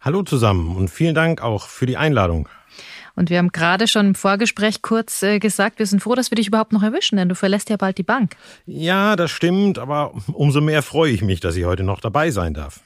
Hallo 0.00 0.22
zusammen 0.22 0.76
und 0.76 0.90
vielen 0.90 1.14
Dank 1.14 1.40
auch 1.40 1.68
für 1.68 1.86
die 1.86 1.96
Einladung. 1.96 2.48
Und 3.16 3.30
wir 3.30 3.38
haben 3.38 3.52
gerade 3.52 3.86
schon 3.86 4.08
im 4.08 4.14
Vorgespräch 4.14 4.82
kurz 4.82 5.22
äh, 5.22 5.38
gesagt, 5.38 5.78
wir 5.78 5.86
sind 5.86 6.02
froh, 6.02 6.14
dass 6.14 6.30
wir 6.30 6.36
dich 6.36 6.48
überhaupt 6.48 6.72
noch 6.72 6.82
erwischen, 6.82 7.16
denn 7.16 7.28
du 7.28 7.34
verlässt 7.34 7.70
ja 7.70 7.76
bald 7.76 7.98
die 7.98 8.02
Bank. 8.02 8.36
Ja, 8.66 9.16
das 9.16 9.30
stimmt, 9.30 9.78
aber 9.78 10.14
umso 10.32 10.60
mehr 10.60 10.82
freue 10.82 11.12
ich 11.12 11.22
mich, 11.22 11.40
dass 11.40 11.56
ich 11.56 11.64
heute 11.64 11.84
noch 11.84 12.00
dabei 12.00 12.30
sein 12.30 12.54
darf. 12.54 12.80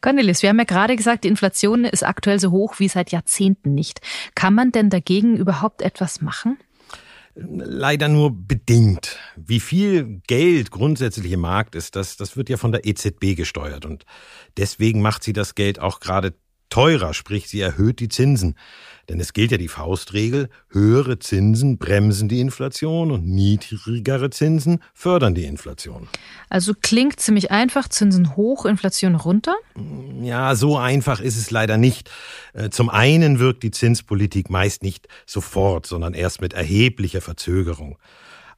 Cornelis, 0.00 0.42
wir 0.42 0.50
haben 0.50 0.58
ja 0.58 0.64
gerade 0.64 0.96
gesagt, 0.96 1.24
die 1.24 1.28
Inflation 1.28 1.84
ist 1.84 2.04
aktuell 2.04 2.38
so 2.38 2.50
hoch 2.50 2.78
wie 2.78 2.88
seit 2.88 3.10
Jahrzehnten 3.10 3.74
nicht. 3.74 4.00
Kann 4.34 4.54
man 4.54 4.72
denn 4.72 4.90
dagegen 4.90 5.36
überhaupt 5.36 5.82
etwas 5.82 6.20
machen? 6.20 6.58
Leider 7.36 8.08
nur 8.08 8.30
bedingt. 8.30 9.18
Wie 9.34 9.58
viel 9.58 10.20
Geld 10.28 10.70
grundsätzlich 10.70 11.32
im 11.32 11.40
Markt 11.40 11.74
ist, 11.74 11.96
das, 11.96 12.16
das 12.16 12.36
wird 12.36 12.48
ja 12.48 12.56
von 12.56 12.70
der 12.70 12.86
EZB 12.86 13.34
gesteuert. 13.34 13.86
Und 13.86 14.04
deswegen 14.56 15.02
macht 15.02 15.24
sie 15.24 15.32
das 15.32 15.56
Geld 15.56 15.80
auch 15.80 15.98
gerade 15.98 16.34
teurer, 16.70 17.14
sprich 17.14 17.48
sie 17.48 17.60
erhöht 17.60 18.00
die 18.00 18.08
Zinsen. 18.08 18.56
Denn 19.08 19.20
es 19.20 19.34
gilt 19.34 19.50
ja 19.50 19.58
die 19.58 19.68
Faustregel, 19.68 20.48
höhere 20.70 21.18
Zinsen 21.18 21.76
bremsen 21.76 22.28
die 22.28 22.40
Inflation 22.40 23.10
und 23.10 23.26
niedrigere 23.26 24.30
Zinsen 24.30 24.80
fördern 24.94 25.34
die 25.34 25.44
Inflation. 25.44 26.08
Also 26.48 26.72
klingt 26.80 27.20
ziemlich 27.20 27.50
einfach, 27.50 27.88
Zinsen 27.88 28.34
hoch, 28.34 28.64
Inflation 28.64 29.14
runter? 29.14 29.54
Ja, 30.22 30.54
so 30.54 30.78
einfach 30.78 31.20
ist 31.20 31.36
es 31.36 31.50
leider 31.50 31.76
nicht. 31.76 32.10
Äh, 32.54 32.70
zum 32.70 32.88
einen 32.88 33.38
wirkt 33.38 33.62
die 33.62 33.70
Zinspolitik 33.70 34.48
meist 34.48 34.82
nicht 34.82 35.06
sofort, 35.26 35.86
sondern 35.86 36.14
erst 36.14 36.40
mit 36.40 36.54
erheblicher 36.54 37.20
Verzögerung. 37.20 37.98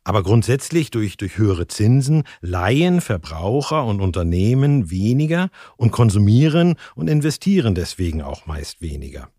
Aber 0.06 0.22
grundsätzlich 0.22 0.92
durch, 0.92 1.16
durch 1.16 1.36
höhere 1.36 1.66
Zinsen 1.66 2.22
leihen 2.40 3.00
Verbraucher 3.00 3.84
und 3.84 4.00
Unternehmen 4.00 4.88
weniger 4.88 5.48
und 5.76 5.90
konsumieren 5.90 6.76
und 6.94 7.08
investieren 7.08 7.74
deswegen 7.74 8.22
auch 8.22 8.46
meist 8.46 8.80
weniger. 8.80 9.30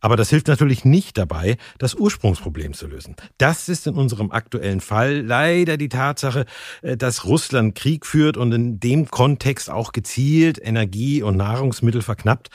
Aber 0.00 0.16
das 0.16 0.28
hilft 0.30 0.48
natürlich 0.48 0.84
nicht 0.84 1.16
dabei, 1.18 1.56
das 1.78 1.94
Ursprungsproblem 1.94 2.74
zu 2.74 2.88
lösen. 2.88 3.14
Das 3.38 3.68
ist 3.68 3.86
in 3.86 3.94
unserem 3.94 4.32
aktuellen 4.32 4.80
Fall 4.80 5.20
leider 5.20 5.76
die 5.76 5.88
Tatsache, 5.88 6.46
äh, 6.82 6.96
dass 6.96 7.24
Russland 7.24 7.76
Krieg 7.76 8.04
führt 8.04 8.36
und 8.36 8.50
in 8.50 8.80
dem 8.80 9.08
Kontext 9.08 9.70
auch 9.70 9.92
gezielt 9.92 10.58
Energie 10.60 11.22
und 11.22 11.36
Nahrungsmittel 11.36 12.02
verknappt. 12.02 12.50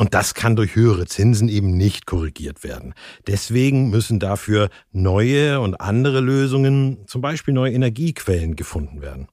Und 0.00 0.14
das 0.14 0.34
kann 0.34 0.54
durch 0.54 0.76
höhere 0.76 1.06
Zinsen 1.06 1.48
eben 1.48 1.76
nicht 1.76 2.06
korrigiert 2.06 2.62
werden. 2.62 2.94
Deswegen 3.26 3.90
müssen 3.90 4.20
dafür 4.20 4.70
neue 4.92 5.60
und 5.60 5.80
andere 5.80 6.20
Lösungen, 6.20 6.98
zum 7.08 7.20
Beispiel 7.20 7.52
neue 7.52 7.72
Energiequellen, 7.72 8.54
gefunden 8.54 9.02
werden. 9.02 9.26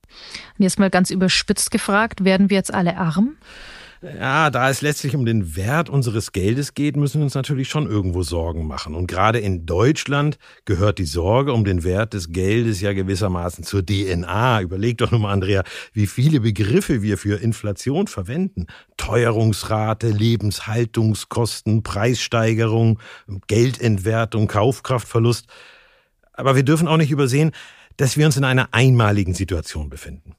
Und 0.57 0.63
jetzt 0.63 0.79
mal 0.79 0.89
ganz 0.89 1.11
überspitzt 1.11 1.69
gefragt, 1.69 2.23
werden 2.23 2.49
wir 2.49 2.57
jetzt 2.57 2.73
alle 2.73 2.97
arm? 2.97 3.37
Ja, 4.01 4.49
da 4.49 4.69
es 4.69 4.81
letztlich 4.81 5.15
um 5.15 5.25
den 5.25 5.55
Wert 5.55 5.89
unseres 5.89 6.31
Geldes 6.31 6.73
geht, 6.73 6.97
müssen 6.97 7.19
wir 7.19 7.23
uns 7.23 7.33
natürlich 7.33 7.69
schon 7.69 7.87
irgendwo 7.87 8.23
Sorgen 8.23 8.67
machen. 8.67 8.93
Und 8.93 9.07
gerade 9.07 9.39
in 9.39 9.65
Deutschland 9.65 10.37
gehört 10.65 10.99
die 10.99 11.05
Sorge 11.05 11.53
um 11.53 11.63
den 11.63 11.83
Wert 11.83 12.13
des 12.13 12.31
Geldes 12.31 12.81
ja 12.81 12.93
gewissermaßen 12.93 13.63
zur 13.63 13.85
DNA. 13.85 14.61
Überleg 14.61 14.97
doch 14.97 15.11
nur 15.11 15.21
mal, 15.21 15.31
Andrea, 15.31 15.63
wie 15.93 16.07
viele 16.07 16.41
Begriffe 16.41 17.01
wir 17.01 17.17
für 17.17 17.41
Inflation 17.41 18.07
verwenden. 18.07 18.67
Teuerungsrate, 18.97 20.09
Lebenshaltungskosten, 20.09 21.83
Preissteigerung, 21.83 22.99
Geldentwertung, 23.47 24.47
Kaufkraftverlust. 24.47 25.47
Aber 26.33 26.55
wir 26.55 26.63
dürfen 26.63 26.87
auch 26.87 26.97
nicht 26.97 27.11
übersehen, 27.11 27.51
dass 27.97 28.17
wir 28.17 28.25
uns 28.25 28.37
in 28.37 28.43
einer 28.43 28.69
einmaligen 28.71 29.33
Situation 29.33 29.89
befinden. 29.89 30.35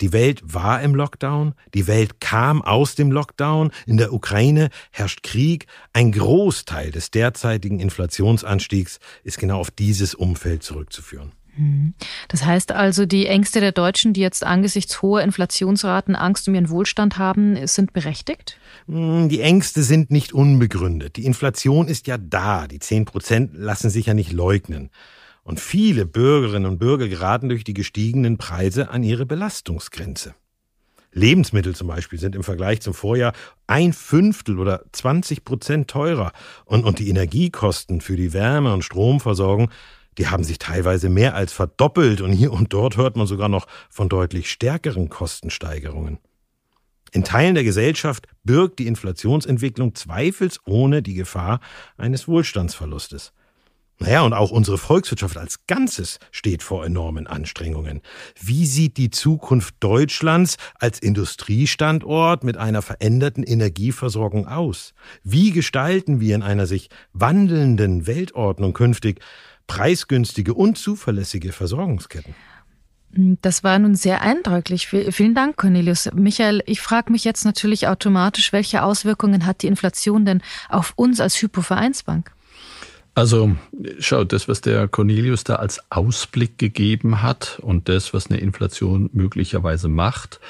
Die 0.00 0.12
Welt 0.12 0.40
war 0.42 0.80
im 0.80 0.94
Lockdown, 0.94 1.54
die 1.74 1.86
Welt 1.86 2.20
kam 2.20 2.62
aus 2.62 2.94
dem 2.94 3.12
Lockdown, 3.12 3.70
in 3.86 3.98
der 3.98 4.12
Ukraine 4.12 4.70
herrscht 4.90 5.22
Krieg, 5.22 5.66
ein 5.92 6.12
Großteil 6.12 6.90
des 6.90 7.10
derzeitigen 7.10 7.80
Inflationsanstiegs 7.80 8.98
ist 9.24 9.38
genau 9.38 9.60
auf 9.60 9.70
dieses 9.70 10.14
Umfeld 10.14 10.62
zurückzuführen. 10.62 11.32
Mhm. 11.56 11.94
Das 12.28 12.44
heißt 12.44 12.72
also, 12.72 13.06
die 13.06 13.26
Ängste 13.26 13.60
der 13.60 13.72
Deutschen, 13.72 14.12
die 14.12 14.20
jetzt 14.20 14.44
angesichts 14.44 15.02
hoher 15.02 15.22
Inflationsraten 15.22 16.16
Angst 16.16 16.48
um 16.48 16.54
ihren 16.54 16.70
Wohlstand 16.70 17.18
haben, 17.18 17.66
sind 17.66 17.92
berechtigt? 17.92 18.58
Hm, 18.86 19.28
die 19.28 19.40
Ängste 19.40 19.82
sind 19.82 20.10
nicht 20.10 20.32
unbegründet. 20.32 21.16
Die 21.16 21.26
Inflation 21.26 21.88
ist 21.88 22.06
ja 22.06 22.16
da. 22.18 22.66
Die 22.66 22.78
10 22.78 23.04
Prozent 23.04 23.50
lassen 23.54 23.90
sich 23.90 24.06
ja 24.06 24.14
nicht 24.14 24.32
leugnen. 24.32 24.90
Und 25.42 25.60
viele 25.60 26.06
Bürgerinnen 26.06 26.70
und 26.70 26.78
Bürger 26.78 27.08
geraten 27.08 27.48
durch 27.48 27.64
die 27.64 27.74
gestiegenen 27.74 28.38
Preise 28.38 28.90
an 28.90 29.02
ihre 29.02 29.26
Belastungsgrenze. 29.26 30.34
Lebensmittel 31.12 31.74
zum 31.74 31.88
Beispiel 31.88 32.18
sind 32.18 32.36
im 32.36 32.44
Vergleich 32.44 32.80
zum 32.80 32.94
Vorjahr 32.94 33.32
ein 33.66 33.92
Fünftel 33.92 34.58
oder 34.58 34.84
20 34.92 35.44
Prozent 35.44 35.88
teurer. 35.88 36.32
Und, 36.64 36.84
und 36.84 36.98
die 36.98 37.08
Energiekosten 37.08 38.00
für 38.00 38.16
die 38.16 38.32
Wärme- 38.32 38.72
und 38.72 38.84
Stromversorgung, 38.84 39.70
die 40.18 40.28
haben 40.28 40.44
sich 40.44 40.58
teilweise 40.58 41.08
mehr 41.08 41.34
als 41.34 41.52
verdoppelt. 41.52 42.20
Und 42.20 42.32
hier 42.32 42.52
und 42.52 42.72
dort 42.72 42.96
hört 42.96 43.16
man 43.16 43.26
sogar 43.26 43.48
noch 43.48 43.66
von 43.88 44.08
deutlich 44.08 44.50
stärkeren 44.50 45.08
Kostensteigerungen. 45.08 46.18
In 47.12 47.24
Teilen 47.24 47.54
der 47.54 47.64
Gesellschaft 47.64 48.28
birgt 48.44 48.78
die 48.78 48.86
Inflationsentwicklung 48.86 49.96
zweifelsohne 49.96 51.02
die 51.02 51.14
Gefahr 51.14 51.60
eines 51.96 52.28
Wohlstandsverlustes. 52.28 53.32
Naja, 54.02 54.22
und 54.22 54.32
auch 54.32 54.50
unsere 54.50 54.78
Volkswirtschaft 54.78 55.36
als 55.36 55.66
Ganzes 55.66 56.18
steht 56.30 56.62
vor 56.62 56.86
enormen 56.86 57.26
Anstrengungen. 57.26 58.00
Wie 58.40 58.64
sieht 58.64 58.96
die 58.96 59.10
Zukunft 59.10 59.74
Deutschlands 59.80 60.56
als 60.78 60.98
Industriestandort 60.98 62.42
mit 62.42 62.56
einer 62.56 62.80
veränderten 62.80 63.42
Energieversorgung 63.42 64.48
aus? 64.48 64.94
Wie 65.22 65.50
gestalten 65.50 66.18
wir 66.18 66.34
in 66.34 66.42
einer 66.42 66.66
sich 66.66 66.88
wandelnden 67.12 68.06
Weltordnung 68.06 68.72
künftig 68.72 69.20
preisgünstige 69.66 70.54
und 70.54 70.78
zuverlässige 70.78 71.52
Versorgungsketten? 71.52 72.34
Das 73.12 73.62
war 73.64 73.78
nun 73.78 73.96
sehr 73.96 74.22
eindrücklich. 74.22 74.86
Vielen 74.86 75.34
Dank, 75.34 75.58
Cornelius. 75.58 76.08
Michael, 76.14 76.62
ich 76.64 76.80
frage 76.80 77.12
mich 77.12 77.24
jetzt 77.24 77.44
natürlich 77.44 77.86
automatisch, 77.86 78.52
welche 78.54 78.82
Auswirkungen 78.82 79.44
hat 79.44 79.62
die 79.62 79.66
Inflation 79.66 80.24
denn 80.24 80.42
auf 80.70 80.94
uns 80.96 81.20
als 81.20 81.42
Hypovereinsbank? 81.42 82.32
Also 83.14 83.56
schau, 83.98 84.24
das, 84.24 84.48
was 84.48 84.60
der 84.60 84.88
Cornelius 84.88 85.44
da 85.44 85.56
als 85.56 85.80
Ausblick 85.90 86.58
gegeben 86.58 87.22
hat 87.22 87.58
und 87.60 87.88
das, 87.88 88.14
was 88.14 88.30
eine 88.30 88.40
Inflation 88.40 89.10
möglicherweise 89.12 89.88
macht, 89.88 90.40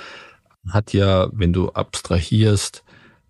hat 0.69 0.93
ja, 0.93 1.31
wenn 1.33 1.53
du 1.53 1.71
abstrahierst, 1.71 2.85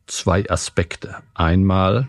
zwei 0.06 0.48
Aspekte. 0.50 1.16
Einmal, 1.34 2.08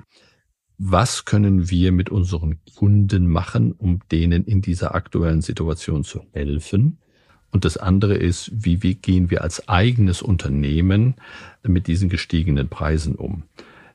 was 0.77 1.25
können 1.25 1.69
wir 1.69 1.91
mit 1.91 2.09
unseren 2.09 2.59
Kunden 2.75 3.27
machen, 3.27 3.71
um 3.73 3.99
denen 4.11 4.43
in 4.45 4.63
dieser 4.63 4.95
aktuellen 4.95 5.41
Situation 5.41 6.03
zu 6.03 6.25
helfen? 6.33 6.97
Und 7.51 7.65
das 7.65 7.77
andere 7.77 8.15
ist, 8.15 8.51
wie, 8.51 8.81
wie 8.81 8.95
gehen 8.95 9.29
wir 9.29 9.43
als 9.43 9.67
eigenes 9.67 10.21
Unternehmen 10.23 11.15
mit 11.61 11.85
diesen 11.85 12.09
gestiegenen 12.09 12.69
Preisen 12.69 13.15
um? 13.15 13.43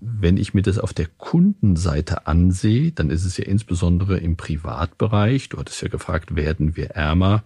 Wenn 0.09 0.37
ich 0.37 0.55
mir 0.55 0.63
das 0.63 0.79
auf 0.79 0.95
der 0.95 1.07
Kundenseite 1.19 2.29
ansehe, 2.29 2.93
dann 2.93 3.11
ist 3.11 3.25
es 3.25 3.37
ja 3.39 3.45
insbesondere 3.45 4.19
im 4.19 4.37
Privatbereich, 4.37 5.49
du 5.49 5.59
hattest 5.59 5.83
ja 5.83 5.89
gefragt, 5.89 6.37
werden 6.37 6.77
wir 6.77 6.91
ärmer, 6.91 7.43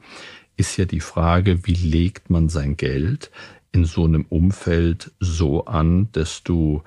ist 0.59 0.77
ja 0.77 0.85
die 0.85 1.01
Frage, 1.01 1.67
wie 1.67 1.75
legt 1.75 2.29
man 2.29 2.51
sein 2.51 2.77
Geld 2.77 3.31
in 3.73 3.87
so 3.87 4.05
einem 4.05 4.27
Umfeld 4.29 5.11
so 5.21 5.65
an, 5.65 6.09
dass 6.13 6.43
du 6.43 6.83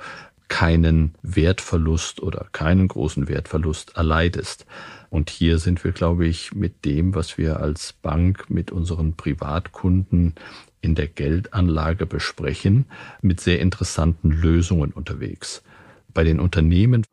keinen 0.48 1.16
Wertverlust 1.24 2.22
oder 2.22 2.46
keinen 2.52 2.88
großen 2.88 3.28
Wertverlust 3.28 3.98
erleidest. 3.98 4.68
Und 5.10 5.32
hier 5.32 5.58
sind 5.58 5.84
wir, 5.84 5.92
glaube 5.92 6.28
ich, 6.28 6.54
mit 6.54 6.86
dem, 6.86 7.16
was 7.16 7.40
wir 7.40 7.60
als 7.60 7.94
Bank 7.94 8.52
mit 8.52 8.72
unseren 8.72 9.16
Privatkunden 9.16 10.36
in 10.84 10.96
der 10.96 11.08
Geldanlage 11.08 12.06
besprechen, 12.06 12.86
mit 13.22 13.40
sehr 13.40 13.60
interessanten 13.60 14.30
Lösungen 14.30 14.92
unterwegs. 14.92 15.64
Bei 16.14 16.24
den 16.24 16.40
Unternehmen, 16.40 17.06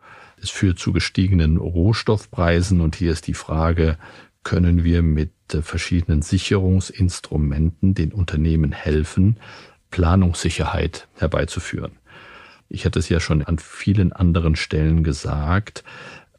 es 0.43 0.51
führt 0.51 0.79
zu 0.79 0.93
gestiegenen 0.93 1.57
Rohstoffpreisen 1.57 2.81
und 2.81 2.97
hier 2.97 3.13
ist 3.13 3.27
die 3.29 3.35
Frage, 3.35 3.97
können 4.43 4.85
wir 4.85 5.03
mit 5.03 5.31
verschiedenen 5.63 6.23
Sicherungsinstrumenten 6.23 7.95
den 7.95 8.13
Unternehmen 8.13 8.73
helfen, 8.73 9.37
Planungssicherheit 9.91 11.09
herbeizuführen. 11.17 11.93
Ich 12.69 12.85
hatte 12.85 12.99
es 12.99 13.09
ja 13.09 13.21
schon 13.21 13.43
an 13.43 13.59
vielen 13.59 14.13
anderen 14.13 14.57
Stellen 14.57 15.05
gesagt, 15.05 15.85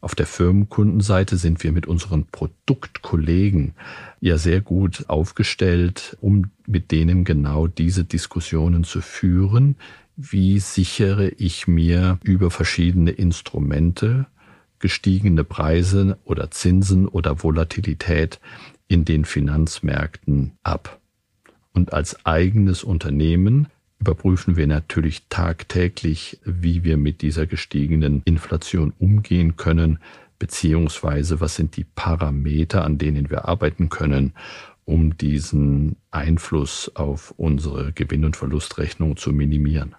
auf 0.02 0.16
der 0.16 0.26
Firmenkundenseite 0.26 1.36
sind 1.36 1.62
wir 1.62 1.70
mit 1.70 1.86
unseren 1.86 2.26
Produktkollegen 2.26 3.74
ja 4.20 4.36
sehr 4.36 4.60
gut 4.60 5.04
aufgestellt, 5.08 6.18
um 6.20 6.50
mit 6.66 6.90
denen 6.90 7.24
genau 7.24 7.68
diese 7.68 8.04
Diskussionen 8.04 8.82
zu 8.82 9.00
führen. 9.00 9.76
Wie 10.16 10.58
sichere 10.58 11.28
ich 11.28 11.68
mir 11.68 12.18
über 12.24 12.50
verschiedene 12.50 13.12
Instrumente 13.12 14.26
gestiegene 14.80 15.44
Preise 15.44 16.18
oder 16.24 16.50
Zinsen 16.50 17.06
oder 17.06 17.44
Volatilität 17.44 18.40
in 18.88 19.04
den 19.04 19.24
Finanzmärkten 19.24 20.58
ab? 20.64 21.00
Und 21.72 21.92
als 21.92 22.26
eigenes 22.26 22.82
Unternehmen 22.82 23.68
überprüfen 24.02 24.56
wir 24.56 24.66
natürlich 24.66 25.28
tagtäglich, 25.28 26.40
wie 26.44 26.82
wir 26.82 26.96
mit 26.96 27.22
dieser 27.22 27.46
gestiegenen 27.46 28.20
Inflation 28.24 28.92
umgehen 28.98 29.56
können, 29.56 30.00
beziehungsweise 30.40 31.40
was 31.40 31.54
sind 31.54 31.76
die 31.76 31.84
Parameter, 31.84 32.84
an 32.84 32.98
denen 32.98 33.30
wir 33.30 33.44
arbeiten 33.46 33.90
können, 33.90 34.32
um 34.84 35.16
diesen 35.16 35.94
Einfluss 36.10 36.90
auf 36.96 37.32
unsere 37.36 37.92
Gewinn- 37.92 38.24
und 38.24 38.36
Verlustrechnung 38.36 39.16
zu 39.16 39.30
minimieren. 39.30 39.94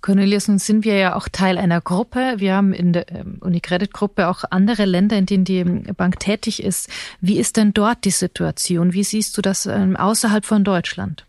Cornelius, 0.00 0.46
nun 0.46 0.60
sind 0.60 0.84
wir 0.84 0.96
ja 0.96 1.16
auch 1.16 1.28
Teil 1.28 1.58
einer 1.58 1.80
Gruppe. 1.80 2.34
Wir 2.36 2.54
haben 2.54 2.72
in 2.72 2.92
der 2.92 3.10
ähm, 3.10 3.38
Unicredit-Gruppe 3.40 4.28
auch 4.28 4.44
andere 4.48 4.84
Länder, 4.84 5.18
in 5.18 5.26
denen 5.26 5.44
die 5.44 5.64
Bank 5.64 6.20
tätig 6.20 6.62
ist. 6.62 6.88
Wie 7.20 7.38
ist 7.38 7.56
denn 7.56 7.74
dort 7.74 8.04
die 8.04 8.10
Situation? 8.10 8.92
Wie 8.92 9.04
siehst 9.04 9.36
du 9.36 9.42
das 9.42 9.66
ähm, 9.66 9.96
außerhalb 9.96 10.46
von 10.46 10.62
Deutschland? 10.62 11.26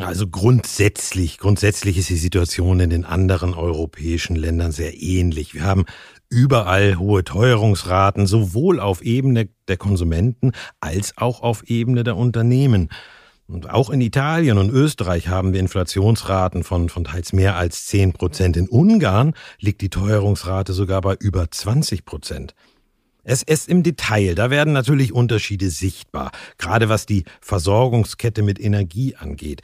Also 0.00 0.28
grundsätzlich, 0.28 1.38
grundsätzlich 1.38 1.98
ist 1.98 2.08
die 2.08 2.16
Situation 2.16 2.80
in 2.80 2.90
den 2.90 3.04
anderen 3.04 3.54
europäischen 3.54 4.36
Ländern 4.36 4.72
sehr 4.72 5.00
ähnlich. 5.00 5.54
Wir 5.54 5.64
haben 5.64 5.84
überall 6.28 6.96
hohe 6.98 7.24
Teuerungsraten, 7.24 8.26
sowohl 8.26 8.78
auf 8.78 9.02
Ebene 9.02 9.48
der 9.66 9.76
Konsumenten 9.76 10.52
als 10.80 11.16
auch 11.16 11.42
auf 11.42 11.64
Ebene 11.68 12.04
der 12.04 12.16
Unternehmen. 12.16 12.88
Und 13.46 13.68
auch 13.68 13.90
in 13.90 14.00
Italien 14.00 14.58
und 14.58 14.70
Österreich 14.70 15.28
haben 15.28 15.52
wir 15.52 15.60
Inflationsraten 15.60 16.64
von, 16.64 16.88
von 16.88 17.04
teils 17.04 17.32
mehr 17.32 17.56
als 17.56 17.86
10 17.86 18.12
Prozent. 18.12 18.56
In 18.56 18.68
Ungarn 18.68 19.34
liegt 19.58 19.82
die 19.82 19.90
Teuerungsrate 19.90 20.72
sogar 20.72 21.00
bei 21.00 21.14
über 21.14 21.50
20 21.50 22.04
Prozent. 22.04 22.54
Es 23.24 23.42
ist 23.42 23.68
im 23.68 23.82
Detail, 23.82 24.34
da 24.34 24.50
werden 24.50 24.72
natürlich 24.74 25.12
Unterschiede 25.12 25.70
sichtbar, 25.70 26.30
gerade 26.58 26.88
was 26.88 27.06
die 27.06 27.24
Versorgungskette 27.40 28.42
mit 28.42 28.60
Energie 28.60 29.16
angeht. 29.16 29.62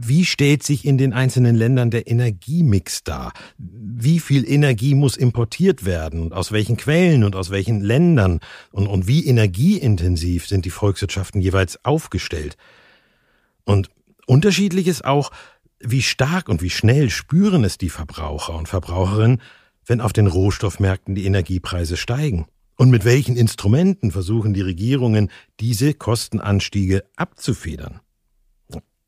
Wie 0.00 0.24
stellt 0.24 0.62
sich 0.62 0.84
in 0.84 0.96
den 0.96 1.12
einzelnen 1.12 1.56
Ländern 1.56 1.90
der 1.90 2.06
Energiemix 2.06 3.02
dar? 3.02 3.32
Wie 3.56 4.20
viel 4.20 4.48
Energie 4.48 4.94
muss 4.94 5.16
importiert 5.16 5.84
werden 5.84 6.22
und 6.22 6.32
aus 6.34 6.52
welchen 6.52 6.76
Quellen 6.76 7.24
und 7.24 7.34
aus 7.34 7.50
welchen 7.50 7.80
Ländern? 7.80 8.38
Und, 8.70 8.86
und 8.86 9.08
wie 9.08 9.26
energieintensiv 9.26 10.46
sind 10.46 10.66
die 10.66 10.70
Volkswirtschaften 10.70 11.40
jeweils 11.40 11.84
aufgestellt? 11.84 12.56
Und 13.64 13.90
unterschiedlich 14.26 14.86
ist 14.86 15.04
auch, 15.04 15.32
wie 15.80 16.02
stark 16.02 16.48
und 16.48 16.62
wie 16.62 16.70
schnell 16.70 17.10
spüren 17.10 17.64
es 17.64 17.76
die 17.76 17.90
Verbraucher 17.90 18.54
und 18.54 18.68
Verbraucherinnen, 18.68 19.40
wenn 19.84 20.00
auf 20.00 20.12
den 20.12 20.28
Rohstoffmärkten 20.28 21.16
die 21.16 21.24
Energiepreise 21.24 21.96
steigen. 21.96 22.46
Und 22.78 22.90
mit 22.90 23.04
welchen 23.04 23.36
Instrumenten 23.36 24.12
versuchen 24.12 24.54
die 24.54 24.60
Regierungen, 24.60 25.32
diese 25.58 25.94
Kostenanstiege 25.94 27.02
abzufedern? 27.16 28.00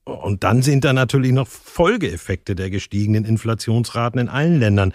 Und 0.04 0.42
dann 0.42 0.62
sind 0.62 0.84
da 0.84 0.92
natürlich 0.92 1.30
noch 1.30 1.46
Folgeeffekte 1.46 2.56
der 2.56 2.68
gestiegenen 2.68 3.24
Inflationsraten 3.24 4.20
in 4.20 4.28
allen 4.28 4.58
Ländern. 4.58 4.92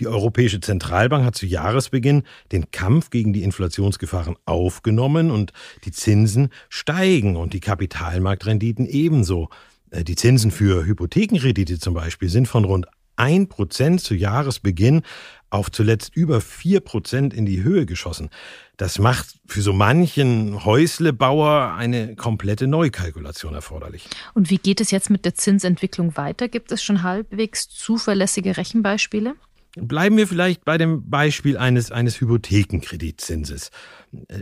Die 0.00 0.08
Europäische 0.08 0.58
Zentralbank 0.60 1.24
hat 1.24 1.36
zu 1.36 1.46
Jahresbeginn 1.46 2.24
den 2.50 2.72
Kampf 2.72 3.10
gegen 3.10 3.32
die 3.32 3.44
Inflationsgefahren 3.44 4.34
aufgenommen 4.46 5.30
und 5.30 5.52
die 5.84 5.92
Zinsen 5.92 6.48
steigen 6.68 7.36
und 7.36 7.52
die 7.52 7.60
Kapitalmarktrenditen 7.60 8.86
ebenso. 8.86 9.48
Äh, 9.90 10.02
die 10.02 10.16
Zinsen 10.16 10.50
für 10.50 10.84
Hypothekenkredite 10.84 11.78
zum 11.78 11.94
Beispiel 11.94 12.28
sind 12.28 12.48
von 12.48 12.64
rund 12.64 12.88
1% 13.18 13.98
zu 13.98 14.14
Jahresbeginn 14.14 15.02
auf 15.50 15.70
zuletzt 15.70 16.14
über 16.14 16.38
4% 16.38 17.32
in 17.32 17.46
die 17.46 17.62
Höhe 17.62 17.86
geschossen. 17.86 18.30
Das 18.76 18.98
macht 18.98 19.38
für 19.46 19.62
so 19.62 19.72
manchen 19.72 20.64
Häuslebauer 20.64 21.74
eine 21.76 22.16
komplette 22.16 22.66
Neukalkulation 22.66 23.54
erforderlich. 23.54 24.08
Und 24.34 24.50
wie 24.50 24.58
geht 24.58 24.80
es 24.80 24.90
jetzt 24.90 25.10
mit 25.10 25.24
der 25.24 25.34
Zinsentwicklung 25.34 26.16
weiter? 26.16 26.48
Gibt 26.48 26.70
es 26.70 26.82
schon 26.82 27.02
halbwegs 27.02 27.68
zuverlässige 27.68 28.56
Rechenbeispiele? 28.56 29.34
Bleiben 29.76 30.16
wir 30.16 30.26
vielleicht 30.26 30.64
bei 30.64 30.78
dem 30.78 31.10
Beispiel 31.10 31.58
eines, 31.58 31.92
eines 31.92 32.20
Hypothekenkreditzinses. 32.20 33.70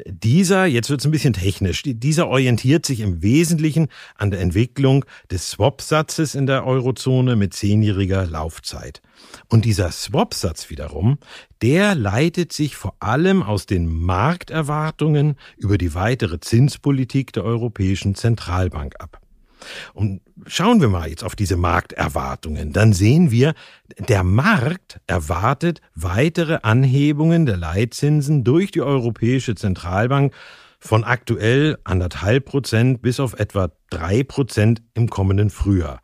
Dieser, 0.07 0.67
jetzt 0.67 0.89
wird 0.89 1.01
es 1.01 1.07
ein 1.07 1.11
bisschen 1.11 1.33
technisch, 1.33 1.83
dieser 1.85 2.29
orientiert 2.29 2.87
sich 2.87 3.01
im 3.01 3.23
Wesentlichen 3.23 3.89
an 4.17 4.31
der 4.31 4.41
Entwicklung 4.41 5.05
des 5.31 5.51
Swap-Satzes 5.51 6.37
in 6.37 6.47
der 6.47 6.65
Eurozone 6.65 7.35
mit 7.35 7.55
zehnjähriger 7.55 8.25
Laufzeit. 8.27 9.03
Und 9.49 9.65
dieser 9.65 9.91
Swap-Satz 9.91 10.71
wiederum, 10.71 11.19
der 11.61 11.97
leitet 11.97 12.53
sich 12.53 12.77
vor 12.77 12.95
allem 13.01 13.43
aus 13.43 13.67
den 13.67 13.87
Markterwartungen 13.93 15.35
über 15.57 15.77
die 15.77 15.95
weitere 15.95 16.39
Zinspolitik 16.39 17.33
der 17.33 17.45
Europäischen 17.45 18.15
Zentralbank 18.15 18.95
ab. 19.01 19.26
Und 19.95 20.21
schauen 20.47 20.81
wir 20.81 20.89
mal 20.89 21.09
jetzt 21.09 21.25
auf 21.25 21.37
diese 21.37 21.57
Markterwartungen. 21.57 22.73
Dann 22.73 22.93
sehen 22.93 23.31
wir, 23.31 23.55
der 23.99 24.23
Markt 24.23 25.01
erwartet 25.07 25.81
weitere 25.95 26.59
Anhebungen 26.63 27.47
der 27.47 27.57
Leitzinsen 27.57 28.45
durch 28.45 28.71
die 28.71 28.83
Europäische 28.83 29.55
Zentralbank 29.55 30.35
von 30.79 31.05
aktuell 31.05 31.79
anderthalb 31.85 32.45
Prozent 32.45 33.03
bis 33.03 33.21
auf 33.21 33.35
etwa 33.35 33.71
drei 33.91 34.23
Prozent 34.23 34.83
im 34.95 35.09
kommenden 35.09 35.51
Frühjahr. 35.51 36.01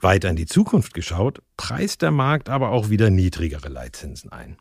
Weiter 0.00 0.30
in 0.30 0.36
die 0.36 0.46
Zukunft 0.46 0.94
geschaut, 0.94 1.42
preist 1.56 2.02
der 2.02 2.12
Markt 2.12 2.48
aber 2.48 2.70
auch 2.70 2.88
wieder 2.88 3.10
niedrigere 3.10 3.68
Leitzinsen 3.68 4.30
ein. 4.30 4.56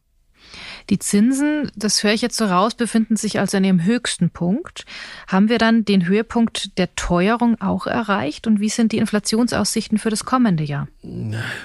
Die 0.90 1.00
Zinsen, 1.00 1.72
das 1.76 2.04
höre 2.04 2.14
ich 2.14 2.22
jetzt 2.22 2.38
so 2.38 2.46
raus, 2.46 2.76
befinden 2.76 3.16
sich 3.16 3.40
also 3.40 3.58
an 3.58 3.64
ihrem 3.64 3.84
höchsten 3.84 4.30
Punkt. 4.30 4.86
Haben 5.28 5.50
wir 5.50 5.58
dann 5.58 5.86
den 5.86 6.08
Höhepunkt 6.08 6.78
der 6.78 6.96
Teuerung 6.96 7.60
auch 7.62 7.88
erreicht? 7.88 8.48
Und 8.48 8.60
wie 8.60 8.70
sind 8.70 8.92
die 8.92 8.98
Inflationsaussichten 8.98 9.98
für 9.98 10.10
das 10.10 10.26
kommende 10.26 10.64
Jahr? 10.64 10.88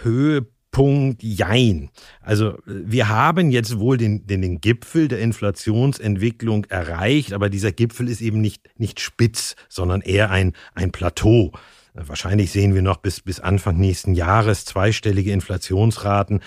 Höhepunkt 0.03 0.53
Jein. 1.21 1.91
Also 2.23 2.55
wir 2.65 3.09
haben 3.09 3.51
jetzt 3.51 3.79
wohl 3.79 3.99
den, 3.99 4.27
den, 4.27 4.41
den 4.41 4.61
Gipfel 4.61 5.07
der 5.07 5.19
Inflationsentwicklung 5.19 6.65
erreicht, 6.65 7.35
aber 7.35 7.51
dieser 7.51 7.73
Gipfel 7.73 8.09
ist 8.09 8.23
eben 8.23 8.41
nicht, 8.41 8.71
nicht 8.79 8.99
spitz, 9.01 9.55
sondern 9.69 10.01
eher 10.01 10.31
ein, 10.31 10.55
ein 10.75 10.91
Plateau. 10.91 11.53
Wahrscheinlich 11.95 12.51
sehen 12.53 12.75
wir 12.75 12.81
noch 12.81 12.97
bis, 12.97 13.21
bis 13.21 13.39
Anfang 13.39 13.77
nächsten 13.77 14.15
Jahres 14.15 14.65
zweistellige 14.65 15.31
Inflationsraten. 15.33 16.41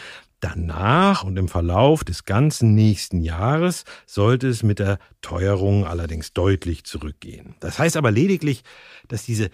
Danach 0.46 1.24
und 1.24 1.38
im 1.38 1.48
Verlauf 1.48 2.04
des 2.04 2.24
ganzen 2.24 2.76
nächsten 2.76 3.20
Jahres 3.20 3.84
sollte 4.06 4.48
es 4.48 4.62
mit 4.62 4.78
der 4.78 5.00
Teuerung 5.22 5.88
allerdings 5.88 6.34
deutlich 6.34 6.84
zurückgehen. 6.84 7.56
Das 7.62 7.80
heißt 7.80 7.98
aber 7.98 8.12
lediglich, 8.12 8.64
dass 9.08 9.26
diese 9.26 9.50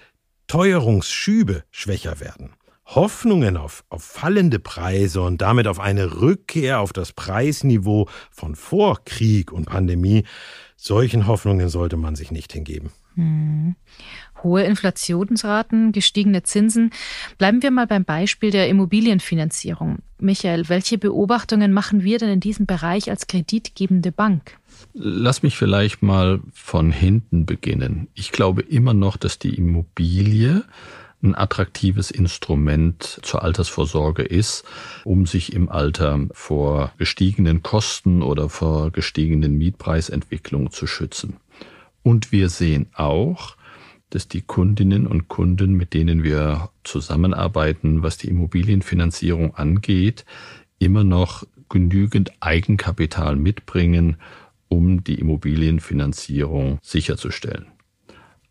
Teuerungsschübe 0.48 1.64
schwächer 1.72 2.20
werden. 2.20 2.56
Hoffnungen 2.86 3.56
auf, 3.56 3.86
auf 3.88 4.04
fallende 4.04 4.60
Preise 4.60 5.22
und 5.22 5.42
damit 5.42 5.66
auf 5.66 5.80
eine 5.80 6.20
Rückkehr 6.20 6.82
auf 6.82 6.92
das 6.92 7.14
Preisniveau 7.14 8.10
von 8.30 8.58
vor 8.58 9.06
Krieg 9.06 9.54
und 9.54 9.68
Pandemie, 9.68 10.26
solchen 10.76 11.26
Hoffnungen 11.26 11.70
sollte 11.70 11.96
man 11.96 12.18
sich 12.18 12.32
nicht 12.32 12.52
hingeben. 12.52 12.92
Hm. 13.16 13.78
Hohe 14.44 14.64
Inflationsraten, 14.64 15.92
gestiegene 15.92 16.44
Zinsen. 16.44 16.92
Bleiben 17.38 17.62
wir 17.64 17.72
mal 17.72 17.88
beim 17.88 18.06
Beispiel 18.06 18.52
der 18.52 18.70
Immobilienfinanzierung. 18.70 20.00
Michael, 20.20 20.70
welche 20.70 20.98
Beobachtungen 20.98 21.74
machen 21.74 22.04
wir 22.04 22.20
denn 22.20 22.30
in 22.30 22.40
diesem 22.40 22.66
Bereich 22.66 23.10
als 23.10 23.28
kreditgebende 23.28 24.12
Bank? 24.12 24.58
Lass 24.94 25.44
mich 25.44 25.58
vielleicht 25.58 26.02
mal 26.02 26.40
von 26.54 26.92
hinten 26.92 27.46
beginnen. 27.46 28.08
Ich 28.14 28.32
glaube 28.32 28.62
immer 28.62 28.94
noch, 28.94 29.18
dass 29.18 29.40
die 29.40 29.56
Immobilie 29.56 30.64
ein 31.24 31.36
attraktives 31.36 32.12
Instrument 32.12 33.20
zur 33.22 33.44
Altersvorsorge 33.44 34.24
ist, 34.24 34.64
um 35.04 35.26
sich 35.26 35.54
im 35.54 35.70
Alter 35.70 36.28
vor 36.32 36.94
gestiegenen 36.98 37.62
Kosten 37.62 38.22
oder 38.24 38.50
vor 38.50 38.92
gestiegenen 38.92 39.58
Mietpreisentwicklungen 39.58 40.72
zu 40.72 40.88
schützen. 40.88 41.38
Und 42.04 42.32
wir 42.32 42.50
sehen 42.50 42.88
auch, 42.94 43.56
dass 44.12 44.28
die 44.28 44.42
Kundinnen 44.42 45.08
und 45.08 45.28
Kunden, 45.28 45.74
mit 45.74 45.94
denen 45.94 46.24
wir 46.24 46.70
zusammenarbeiten, 46.84 48.04
was 48.04 48.18
die 48.18 48.28
Immobilienfinanzierung 48.28 49.56
angeht, 49.56 50.26
immer 50.78 51.04
noch 51.04 51.46
genügend 51.70 52.32
Eigenkapital 52.42 53.36
mitbringen, 53.36 54.18
um 54.68 55.04
die 55.04 55.20
Immobilienfinanzierung 55.20 56.78
sicherzustellen. 56.82 57.68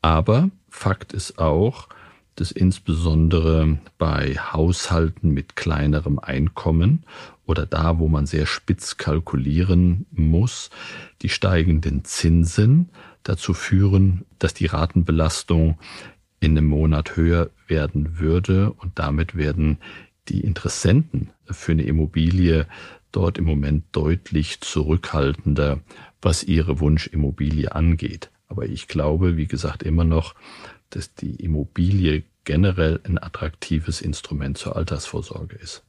Aber 0.03 0.51
Fakt 0.71 1.13
ist 1.13 1.39
auch, 1.39 1.89
dass 2.37 2.53
insbesondere 2.53 3.79
bei 3.99 4.37
Haushalten 4.37 5.31
mit 5.31 5.57
kleinerem 5.57 6.19
Einkommen 6.19 7.05
oder 7.45 7.67
da, 7.67 7.99
wo 7.99 8.09
man 8.09 8.27
sehr 8.27 8.47
spitz 8.47 8.97
kalkulieren 8.97 10.07
muss, 10.11 10.71
die 11.21 11.29
steigenden 11.29 12.05
Zinsen 12.05 12.89
dazu 13.23 13.55
führen, 13.55 14.25
dass 14.39 14.55
die 14.55 14.67
Ratenbelastung 14.67 15.79
in 16.41 16.57
einem 16.57 16.67
Monat 16.67 17.17
höher 17.17 17.51
werden 17.67 18.19
würde 18.19 18.73
und 18.73 18.99
damit 18.99 19.37
werden 19.37 19.79
die 20.29 20.41
Interessenten 20.41 21.31
für 21.45 21.73
eine 21.73 21.83
Immobilie 21.83 22.67
dort 23.13 23.39
im 23.39 23.45
Moment 23.45 23.85
deutlich 23.93 24.61
zurückhaltender, 24.61 25.81
was 26.23 26.45
ihre 26.45 26.81
Wunschimmobilie 26.81 27.75
angeht. 27.75 28.31
Aber 28.49 28.67
ich 28.67 28.89
glaube, 28.89 29.37
wie 29.37 29.47
gesagt, 29.47 29.83
immer 29.83 30.05
noch, 30.05 30.35
dass 30.91 31.15
die 31.15 31.37
Immobilie 31.37 32.25
generell 32.45 33.01
ein 33.05 33.19
attraktives 33.19 34.01
Instrument 34.01 34.59
zur 34.59 34.77
Altersvorsorge 34.77 35.57
ist. 35.57 35.83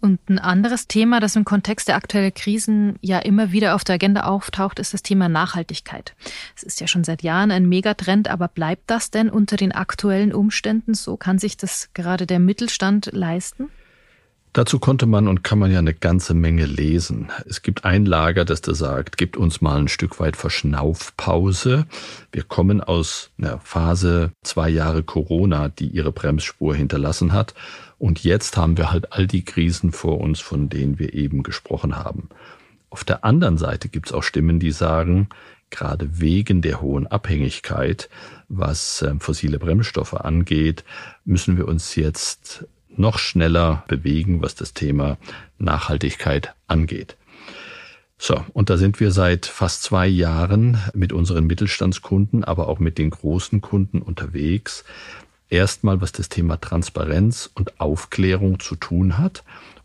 Und 0.00 0.30
ein 0.30 0.38
anderes 0.38 0.88
Thema, 0.88 1.20
das 1.20 1.36
im 1.36 1.44
Kontext 1.44 1.88
der 1.88 1.96
aktuellen 1.96 2.32
Krisen 2.32 2.98
ja 3.02 3.18
immer 3.18 3.52
wieder 3.52 3.74
auf 3.74 3.84
der 3.84 3.96
Agenda 3.96 4.22
auftaucht, 4.22 4.78
ist 4.78 4.94
das 4.94 5.02
Thema 5.02 5.28
Nachhaltigkeit. 5.28 6.14
Es 6.56 6.62
ist 6.62 6.80
ja 6.80 6.86
schon 6.86 7.04
seit 7.04 7.22
Jahren 7.22 7.50
ein 7.50 7.68
Megatrend, 7.68 8.28
aber 8.28 8.48
bleibt 8.48 8.84
das 8.90 9.10
denn 9.10 9.28
unter 9.28 9.56
den 9.56 9.72
aktuellen 9.72 10.32
Umständen 10.32 10.94
so? 10.94 11.18
Kann 11.18 11.38
sich 11.38 11.58
das 11.58 11.90
gerade 11.92 12.26
der 12.26 12.38
Mittelstand 12.38 13.10
leisten? 13.12 13.68
Dazu 14.52 14.80
konnte 14.80 15.06
man 15.06 15.28
und 15.28 15.44
kann 15.44 15.60
man 15.60 15.70
ja 15.70 15.78
eine 15.78 15.94
ganze 15.94 16.34
Menge 16.34 16.64
lesen. 16.64 17.30
Es 17.46 17.62
gibt 17.62 17.84
ein 17.84 18.04
Lager, 18.04 18.44
das 18.44 18.60
da 18.60 18.74
sagt, 18.74 19.16
gibt 19.16 19.36
uns 19.36 19.60
mal 19.60 19.78
ein 19.78 19.86
Stück 19.86 20.18
weit 20.18 20.36
Verschnaufpause. 20.36 21.86
Wir 22.32 22.42
kommen 22.42 22.80
aus 22.80 23.30
einer 23.38 23.60
Phase 23.60 24.32
zwei 24.42 24.68
Jahre 24.68 25.04
Corona, 25.04 25.68
die 25.68 25.86
ihre 25.86 26.10
Bremsspur 26.10 26.74
hinterlassen 26.74 27.32
hat. 27.32 27.54
Und 28.00 28.24
jetzt 28.24 28.56
haben 28.56 28.78
wir 28.78 28.90
halt 28.90 29.12
all 29.12 29.26
die 29.26 29.44
Krisen 29.44 29.92
vor 29.92 30.22
uns, 30.22 30.40
von 30.40 30.70
denen 30.70 30.98
wir 30.98 31.12
eben 31.12 31.42
gesprochen 31.42 31.96
haben. 31.96 32.30
Auf 32.88 33.04
der 33.04 33.24
anderen 33.24 33.58
Seite 33.58 33.90
gibt 33.90 34.06
es 34.06 34.14
auch 34.14 34.22
Stimmen, 34.22 34.58
die 34.58 34.70
sagen, 34.70 35.28
gerade 35.68 36.18
wegen 36.18 36.62
der 36.62 36.80
hohen 36.80 37.06
Abhängigkeit, 37.06 38.08
was 38.48 39.02
ähm, 39.02 39.20
fossile 39.20 39.58
Bremsstoffe 39.58 40.14
angeht, 40.14 40.82
müssen 41.26 41.58
wir 41.58 41.68
uns 41.68 41.94
jetzt 41.94 42.64
noch 42.88 43.18
schneller 43.18 43.84
bewegen, 43.86 44.40
was 44.40 44.54
das 44.54 44.72
Thema 44.72 45.18
Nachhaltigkeit 45.58 46.54
angeht. 46.68 47.18
So, 48.16 48.42
und 48.54 48.70
da 48.70 48.78
sind 48.78 48.98
wir 48.98 49.10
seit 49.10 49.44
fast 49.44 49.82
zwei 49.82 50.06
Jahren 50.06 50.78
mit 50.94 51.12
unseren 51.12 51.46
Mittelstandskunden, 51.46 52.44
aber 52.44 52.68
auch 52.68 52.78
mit 52.78 52.96
den 52.96 53.10
großen 53.10 53.60
Kunden 53.60 54.00
unterwegs. 54.00 54.84
Erstmal, 55.50 56.00
was 56.00 56.12
das 56.12 56.28
Thema 56.28 56.60
Transparenz 56.60 57.50
und 57.54 57.80
Aufklärung 57.80 58.60
zu 58.60 58.76
tun 58.76 59.18
hat 59.18 59.42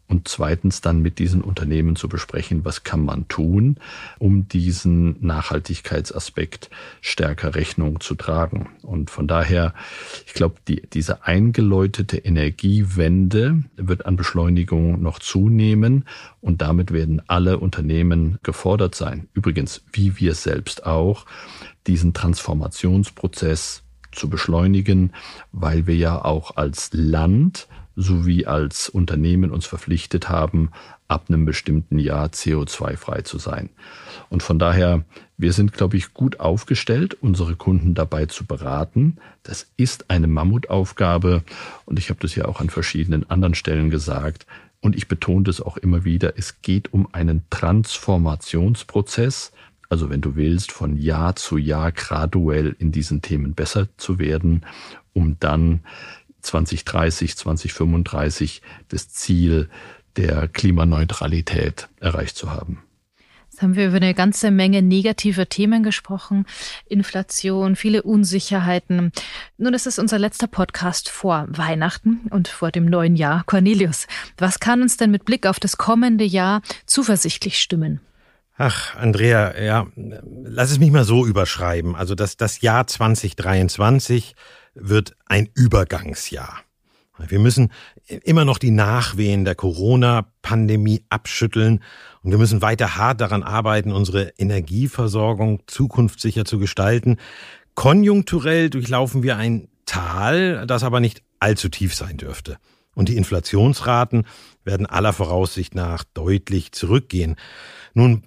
und 0.07 0.27
zweitens 0.27 0.81
dann 0.81 1.01
mit 1.01 1.17
diesen 1.17 1.41
Unternehmen 1.41 1.95
zu 1.95 2.07
besprechen, 2.07 2.63
was 2.63 2.83
kann 2.83 3.03
man 3.03 3.27
tun, 3.27 3.77
um 4.19 4.47
diesen 4.47 5.15
Nachhaltigkeitsaspekt 5.25 6.69
stärker 7.01 7.55
Rechnung 7.55 7.99
zu 7.99 8.13
tragen. 8.13 8.69
Und 8.83 9.09
von 9.09 9.27
daher, 9.27 9.73
ich 10.27 10.33
glaube, 10.33 10.57
die, 10.67 10.83
diese 10.93 11.25
eingeläutete 11.25 12.17
Energiewende 12.17 13.63
wird 13.75 14.05
an 14.05 14.15
Beschleunigung 14.15 15.01
noch 15.01 15.17
zunehmen 15.17 16.05
und 16.41 16.61
damit 16.61 16.91
werden 16.91 17.23
alle 17.25 17.57
Unternehmen 17.57 18.37
gefordert 18.43 18.93
sein. 18.93 19.27
Übrigens, 19.33 19.81
wie 19.91 20.19
wir 20.19 20.35
selbst 20.35 20.85
auch, 20.85 21.25
diesen 21.87 22.13
Transformationsprozess 22.13 23.84
zu 24.15 24.29
beschleunigen, 24.29 25.13
weil 25.51 25.87
wir 25.87 25.95
ja 25.95 26.23
auch 26.23 26.57
als 26.57 26.91
Land 26.93 27.67
sowie 27.95 28.45
als 28.45 28.89
Unternehmen 28.89 29.51
uns 29.51 29.65
verpflichtet 29.65 30.29
haben, 30.29 30.69
ab 31.07 31.25
einem 31.29 31.45
bestimmten 31.45 31.99
Jahr 31.99 32.27
CO2-frei 32.27 33.21
zu 33.21 33.37
sein. 33.37 33.69
Und 34.29 34.43
von 34.43 34.59
daher, 34.59 35.05
wir 35.37 35.53
sind, 35.53 35.73
glaube 35.73 35.97
ich, 35.97 36.13
gut 36.13 36.39
aufgestellt, 36.39 37.15
unsere 37.21 37.55
Kunden 37.55 37.93
dabei 37.93 38.25
zu 38.25 38.45
beraten. 38.45 39.17
Das 39.43 39.67
ist 39.77 40.09
eine 40.09 40.27
Mammutaufgabe 40.27 41.43
und 41.85 41.99
ich 41.99 42.09
habe 42.09 42.19
das 42.21 42.35
ja 42.35 42.45
auch 42.45 42.59
an 42.59 42.69
verschiedenen 42.69 43.29
anderen 43.29 43.55
Stellen 43.55 43.89
gesagt. 43.89 44.45
Und 44.81 44.95
ich 44.95 45.07
betone 45.07 45.43
das 45.43 45.61
auch 45.61 45.77
immer 45.77 46.05
wieder, 46.05 46.37
es 46.37 46.61
geht 46.61 46.93
um 46.93 47.07
einen 47.11 47.43
Transformationsprozess. 47.49 49.51
Also 49.95 50.09
wenn 50.09 50.19
du 50.19 50.35
willst, 50.35 50.73
von 50.73 50.97
Jahr 50.97 51.37
zu 51.37 51.57
Jahr 51.57 51.93
graduell 51.93 52.75
in 52.79 52.91
diesen 52.91 53.21
Themen 53.21 53.53
besser 53.53 53.87
zu 53.95 54.19
werden, 54.19 54.65
um 55.13 55.37
dann 55.39 55.85
2030, 56.41 57.37
2035 57.37 58.61
das 58.89 59.07
Ziel 59.07 59.69
der 60.17 60.49
Klimaneutralität 60.49 61.87
erreicht 62.01 62.35
zu 62.35 62.51
haben. 62.51 62.83
Jetzt 63.49 63.61
haben 63.61 63.77
wir 63.77 63.87
über 63.87 63.95
eine 63.95 64.13
ganze 64.13 64.51
Menge 64.51 64.81
negativer 64.81 65.47
Themen 65.47 65.81
gesprochen. 65.81 66.45
Inflation, 66.89 67.77
viele 67.77 68.03
Unsicherheiten. 68.03 69.13
Nun 69.57 69.73
ist 69.73 69.87
es 69.87 69.97
unser 69.97 70.19
letzter 70.19 70.47
Podcast 70.47 71.07
vor 71.07 71.45
Weihnachten 71.47 72.27
und 72.31 72.49
vor 72.49 72.71
dem 72.71 72.83
neuen 72.83 73.15
Jahr. 73.15 73.45
Cornelius, 73.45 74.07
was 74.37 74.59
kann 74.59 74.81
uns 74.81 74.97
denn 74.97 75.11
mit 75.11 75.23
Blick 75.23 75.47
auf 75.47 75.61
das 75.61 75.77
kommende 75.77 76.25
Jahr 76.25 76.61
zuversichtlich 76.85 77.61
stimmen? 77.61 78.01
Ach, 78.57 78.95
Andrea, 78.95 79.61
ja, 79.61 79.87
lass 79.95 80.71
es 80.71 80.79
mich 80.79 80.91
mal 80.91 81.03
so 81.03 81.25
überschreiben. 81.25 81.95
Also 81.95 82.15
das, 82.15 82.37
das 82.37 82.61
Jahr 82.61 82.87
2023 82.87 84.33
wird 84.75 85.15
ein 85.25 85.49
Übergangsjahr. 85.53 86.61
Wir 87.17 87.39
müssen 87.39 87.71
immer 88.07 88.45
noch 88.45 88.57
die 88.57 88.71
Nachwehen 88.71 89.45
der 89.45 89.55
Corona-Pandemie 89.55 91.03
abschütteln 91.09 91.81
und 92.23 92.31
wir 92.31 92.37
müssen 92.37 92.61
weiter 92.61 92.97
hart 92.97 93.21
daran 93.21 93.43
arbeiten, 93.43 93.91
unsere 93.91 94.33
Energieversorgung 94.37 95.63
zukunftssicher 95.67 96.45
zu 96.45 96.59
gestalten. 96.59 97.17
Konjunkturell 97.73 98.69
durchlaufen 98.69 99.23
wir 99.23 99.37
ein 99.37 99.67
Tal, 99.85 100.65
das 100.65 100.83
aber 100.83 100.99
nicht 100.99 101.23
allzu 101.39 101.69
tief 101.69 101.93
sein 101.93 102.17
dürfte. 102.17 102.57
Und 102.95 103.09
die 103.09 103.17
Inflationsraten 103.17 104.25
werden 104.63 104.85
aller 104.85 105.13
Voraussicht 105.13 105.75
nach 105.75 106.03
deutlich 106.13 106.71
zurückgehen. 106.71 107.35
Nun, 107.97 108.23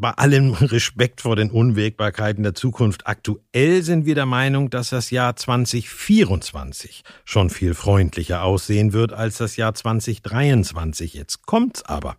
bei 0.00 0.10
allem 0.10 0.52
Respekt 0.60 1.20
vor 1.20 1.36
den 1.36 1.50
Unwägbarkeiten 1.50 2.42
der 2.42 2.54
Zukunft, 2.54 3.06
aktuell 3.06 3.82
sind 3.84 4.06
wir 4.06 4.16
der 4.16 4.26
Meinung, 4.26 4.70
dass 4.70 4.90
das 4.90 5.10
Jahr 5.10 5.36
2024 5.36 7.04
schon 7.24 7.48
viel 7.48 7.74
freundlicher 7.74 8.42
aussehen 8.42 8.92
wird 8.92 9.12
als 9.12 9.38
das 9.38 9.56
Jahr 9.56 9.72
2023. 9.72 11.14
Jetzt 11.14 11.46
kommt's 11.46 11.84
aber. 11.84 12.16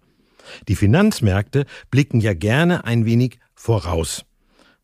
Die 0.69 0.75
Finanzmärkte 0.75 1.65
blicken 1.91 2.21
ja 2.21 2.33
gerne 2.33 2.85
ein 2.85 3.05
wenig 3.05 3.39
voraus. 3.55 4.23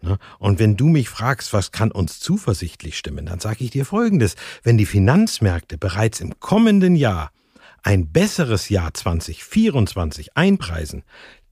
Ne? 0.02 0.18
Und 0.38 0.60
wenn 0.60 0.76
du 0.76 0.90
mich 0.90 1.08
fragst, 1.08 1.54
was 1.54 1.72
kann 1.72 1.92
uns 1.92 2.20
zuversichtlich 2.20 2.98
stimmen, 2.98 3.28
dann 3.28 3.40
sage 3.40 3.64
ich 3.64 3.72
dir 3.72 3.86
Folgendes. 3.86 4.36
Wenn 4.64 4.78
die 4.78 4.86
Finanzmärkte 4.86 5.78
bereits 5.78 6.20
im 6.20 6.42
kommenden 6.42 6.98
Jahr 6.98 7.32
ein 7.84 8.12
besseres 8.12 8.70
Jahr 8.70 8.94
2024 8.94 10.36
einpreisen, 10.38 11.04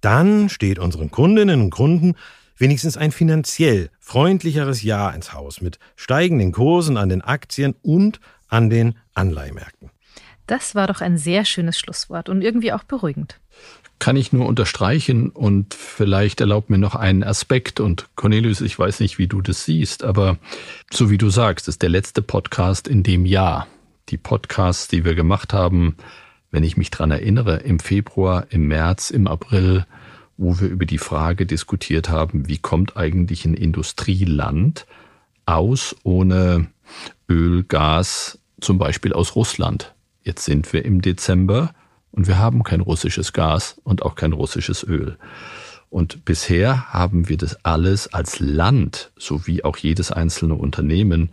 dann 0.02 0.50
steht 0.50 0.80
unseren 0.80 1.12
Kundinnen 1.12 1.62
und 1.62 1.70
Kunden 1.70 2.16
wenigstens 2.58 2.98
ein 2.98 3.12
finanziell 3.12 3.90
freundlicheres 4.00 4.84
Jahr 4.84 5.14
ins 5.16 5.34
Haus 5.34 5.62
mit 5.62 5.80
steigenden 5.96 6.52
Kursen 6.52 6.98
an 6.98 7.10
den 7.10 7.22
Aktien 7.22 7.76
und 7.82 8.20
an 8.48 8.70
den 8.70 8.96
Anleihmärkten. 9.14 9.90
Das 10.50 10.74
war 10.74 10.88
doch 10.88 11.02
ein 11.02 11.18
sehr 11.18 11.46
schönes 11.46 11.78
Schlusswort 11.78 12.28
und 12.28 12.42
irgendwie 12.42 12.74
auch 12.74 12.84
beruhigend. 12.84 13.40
Kann 14.00 14.16
ich 14.16 14.34
nur 14.34 14.48
unterstreichen 14.48 15.30
und 15.30 15.74
vielleicht 15.74 16.42
erlaubt 16.42 16.70
mir 16.70 16.78
noch 16.78 16.96
einen 16.96 17.24
Aspekt 17.24 17.80
und 17.80 18.08
Cornelius, 18.16 18.62
ich 18.62 18.80
weiß 18.80 19.00
nicht, 19.02 19.20
wie 19.20 19.28
du 19.28 19.42
das 19.42 19.66
siehst, 19.66 20.04
aber 20.04 20.38
so 20.92 21.12
wie 21.12 21.18
du 21.18 21.30
sagst, 21.30 21.68
ist 21.68 21.82
der 21.82 21.90
letzte 21.90 22.22
Podcast 22.22 22.88
in 22.88 23.04
dem 23.04 23.26
Jahr. 23.26 23.68
Die 24.10 24.18
Podcasts, 24.18 24.88
die 24.88 25.06
wir 25.06 25.14
gemacht 25.14 25.54
haben, 25.54 25.96
wenn 26.52 26.64
ich 26.64 26.78
mich 26.78 26.90
dran 26.92 27.12
erinnere, 27.12 27.58
im 27.58 27.80
Februar, 27.80 28.48
im 28.50 28.68
März, 28.68 29.12
im 29.12 29.28
April, 29.28 29.86
wo 30.38 30.60
wir 30.60 30.70
über 30.70 30.86
die 30.86 30.98
Frage 30.98 31.46
diskutiert 31.46 32.10
haben, 32.10 32.48
wie 32.48 32.58
kommt 32.58 32.98
eigentlich 32.98 33.46
ein 33.46 33.54
Industrieland 33.54 34.86
aus 35.46 35.96
ohne 36.04 36.68
Öl, 37.28 37.64
Gas, 37.64 38.40
zum 38.62 38.78
Beispiel 38.78 39.14
aus 39.14 39.36
Russland. 39.36 39.94
Jetzt 40.24 40.46
sind 40.46 40.72
wir 40.74 40.86
im 40.86 41.02
Dezember 41.02 41.74
und 42.12 42.28
wir 42.28 42.38
haben 42.38 42.64
kein 42.64 42.82
russisches 42.82 43.34
Gas 43.34 43.80
und 43.84 44.02
auch 44.04 44.16
kein 44.16 44.34
russisches 44.34 44.84
Öl. 44.84 45.18
Und 45.90 46.24
bisher 46.24 46.94
haben 46.94 47.30
wir 47.30 47.38
das 47.38 47.66
alles 47.66 48.14
als 48.14 48.40
Land 48.40 49.12
sowie 49.18 49.64
auch 49.64 49.78
jedes 49.78 50.12
einzelne 50.12 50.54
Unternehmen 50.56 51.32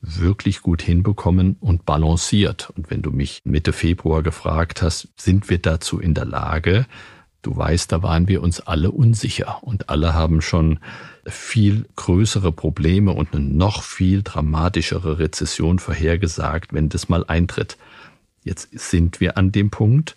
wirklich 0.00 0.62
gut 0.62 0.82
hinbekommen 0.82 1.56
und 1.60 1.84
balanciert. 1.84 2.70
Und 2.76 2.90
wenn 2.90 3.02
du 3.02 3.10
mich 3.10 3.40
Mitte 3.44 3.72
Februar 3.72 4.22
gefragt 4.22 4.82
hast, 4.82 5.08
sind 5.16 5.50
wir 5.50 5.58
dazu 5.58 5.98
in 5.98 6.14
der 6.14 6.24
Lage, 6.24 6.86
du 7.42 7.56
weißt, 7.56 7.90
da 7.90 8.02
waren 8.02 8.28
wir 8.28 8.42
uns 8.42 8.60
alle 8.60 8.90
unsicher 8.90 9.58
und 9.62 9.88
alle 9.88 10.14
haben 10.14 10.40
schon 10.40 10.78
viel 11.26 11.86
größere 11.96 12.52
Probleme 12.52 13.12
und 13.12 13.34
eine 13.34 13.44
noch 13.44 13.82
viel 13.82 14.22
dramatischere 14.22 15.18
Rezession 15.18 15.78
vorhergesagt, 15.78 16.72
wenn 16.72 16.88
das 16.88 17.08
mal 17.08 17.24
eintritt. 17.26 17.76
Jetzt 18.44 18.68
sind 18.78 19.20
wir 19.20 19.36
an 19.36 19.52
dem 19.52 19.70
Punkt 19.70 20.16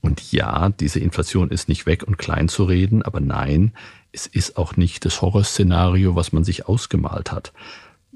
und 0.00 0.32
ja, 0.32 0.68
diese 0.68 1.00
Inflation 1.00 1.50
ist 1.50 1.68
nicht 1.68 1.84
weg 1.84 2.04
und 2.04 2.16
klein 2.16 2.48
zu 2.48 2.64
reden, 2.64 3.02
aber 3.02 3.20
nein, 3.20 3.72
es 4.12 4.26
ist 4.26 4.56
auch 4.56 4.76
nicht 4.76 5.04
das 5.04 5.20
Horrorszenario, 5.20 6.14
was 6.14 6.32
man 6.32 6.44
sich 6.44 6.66
ausgemalt 6.68 7.32
hat. 7.32 7.52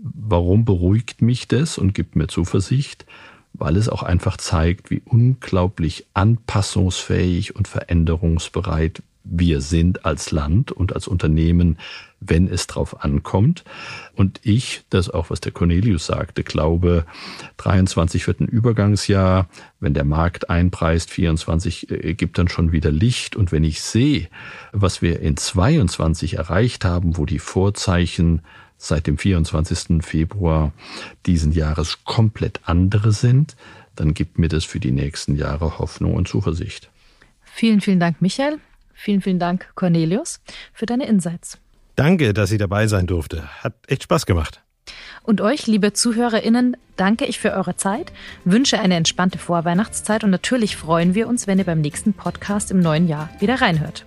Warum 0.03 0.65
beruhigt 0.65 1.21
mich 1.21 1.49
das 1.49 1.77
und 1.77 1.95
gibt 1.95 2.17
mir 2.17 2.29
Zuversicht? 2.29 3.05
Weil 3.53 3.77
es 3.77 3.89
auch 3.89 4.03
einfach 4.03 4.37
zeigt, 4.37 4.91
wie 4.91 5.03
unglaublich 5.05 6.07
anpassungsfähig 6.15 7.57
und 7.57 7.69
veränderungsbereit 7.69 9.03
wir 9.25 9.61
sind 9.61 10.05
als 10.05 10.31
Land 10.31 10.73
und 10.73 10.95
als 10.95 11.07
Unternehmen, 11.07 11.79
wenn 12.21 12.49
es 12.49 12.67
drauf 12.67 13.05
ankommt. 13.05 13.65
Und 14.15 14.41
ich, 14.43 14.83
das 14.91 15.11
auch 15.11 15.31
was 15.31 15.41
der 15.41 15.53
Cornelius 15.53 16.07
sagte, 16.07 16.43
glaube, 16.43 17.05
23 17.59 18.27
wird 18.27 18.41
ein 18.41 18.49
Übergangsjahr. 18.49 19.49
Wenn 19.79 19.95
der 19.95 20.05
Markt 20.05 20.51
einpreist, 20.51 21.11
24 21.11 21.91
äh, 21.91 22.15
gibt 22.15 22.39
dann 22.39 22.49
schon 22.49 22.73
wieder 22.73 22.91
Licht. 22.91 23.37
Und 23.37 23.53
wenn 23.53 23.65
ich 23.65 23.83
sehe, 23.83 24.29
was 24.73 25.03
wir 25.03 25.21
in 25.21 25.37
22 25.37 26.35
erreicht 26.35 26.85
haben, 26.85 27.17
wo 27.17 27.27
die 27.27 27.39
Vorzeichen 27.39 28.43
seit 28.81 29.07
dem 29.07 29.19
24. 29.19 30.03
Februar 30.03 30.73
diesen 31.27 31.53
Jahres 31.53 32.05
komplett 32.05 32.61
andere 32.65 33.13
sind, 33.13 33.57
dann 33.95 34.15
gibt 34.15 34.39
mir 34.39 34.49
das 34.49 34.65
für 34.65 34.81
die 34.81 34.91
nächsten 34.91 35.37
Jahre 35.37 35.79
Hoffnung 35.79 36.15
und 36.15 36.27
Zuversicht. 36.27 36.91
Vielen, 37.43 37.81
vielen 37.81 38.01
Dank, 38.01 38.23
Michael. 38.23 38.59
Vielen, 38.95 39.21
vielen 39.21 39.39
Dank, 39.39 39.71
Cornelius, 39.75 40.41
für 40.73 40.87
deine 40.87 41.07
Insights. 41.07 41.59
Danke, 41.97 42.33
dass 42.33 42.53
ich 42.53 42.59
dabei 42.59 42.87
sein 42.87 43.07
durfte. 43.07 43.49
Hat 43.63 43.75
echt 43.87 44.05
Spaß 44.05 44.27
gemacht. 44.27 44.63
Und 45.23 45.41
euch, 45.41 45.67
liebe 45.67 45.93
ZuhörerInnen, 45.93 46.77
danke 46.97 47.27
ich 47.27 47.39
für 47.39 47.53
eure 47.53 47.77
Zeit, 47.77 48.13
wünsche 48.45 48.81
eine 48.81 48.97
entspannte 48.97 49.39
Vorweihnachtszeit 49.39 50.25
und 50.25 50.31
natürlich 50.31 50.77
freuen 50.77 51.15
wir 51.15 51.29
uns, 51.29 51.47
wenn 51.47 51.59
ihr 51.59 51.65
beim 51.65 51.81
nächsten 51.81 52.13
Podcast 52.15 52.71
im 52.71 52.81
neuen 52.81 53.09
Jahr 53.09 53.29
wieder 53.39 53.61
reinhört. 53.61 54.07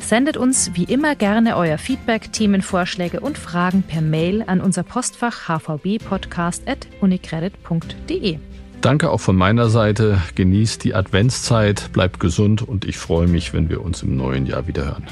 Sendet 0.00 0.36
uns 0.36 0.72
wie 0.74 0.84
immer 0.84 1.14
gerne 1.14 1.56
euer 1.56 1.78
Feedback, 1.78 2.30
Themenvorschläge 2.32 3.20
und 3.20 3.38
Fragen 3.38 3.82
per 3.82 4.02
Mail 4.02 4.44
an 4.46 4.60
unser 4.60 4.82
Postfach 4.82 5.48
hvbpodcast.unicredit.de. 5.48 8.38
Danke 8.82 9.10
auch 9.10 9.20
von 9.20 9.36
meiner 9.36 9.68
Seite. 9.68 10.20
Genießt 10.34 10.82
die 10.82 10.94
Adventszeit, 10.94 11.90
bleibt 11.92 12.18
gesund 12.18 12.62
und 12.62 12.84
ich 12.84 12.98
freue 12.98 13.28
mich, 13.28 13.54
wenn 13.54 13.70
wir 13.70 13.80
uns 13.80 14.02
im 14.02 14.16
neuen 14.16 14.44
Jahr 14.44 14.66
wieder 14.66 14.84
hören. 14.84 15.06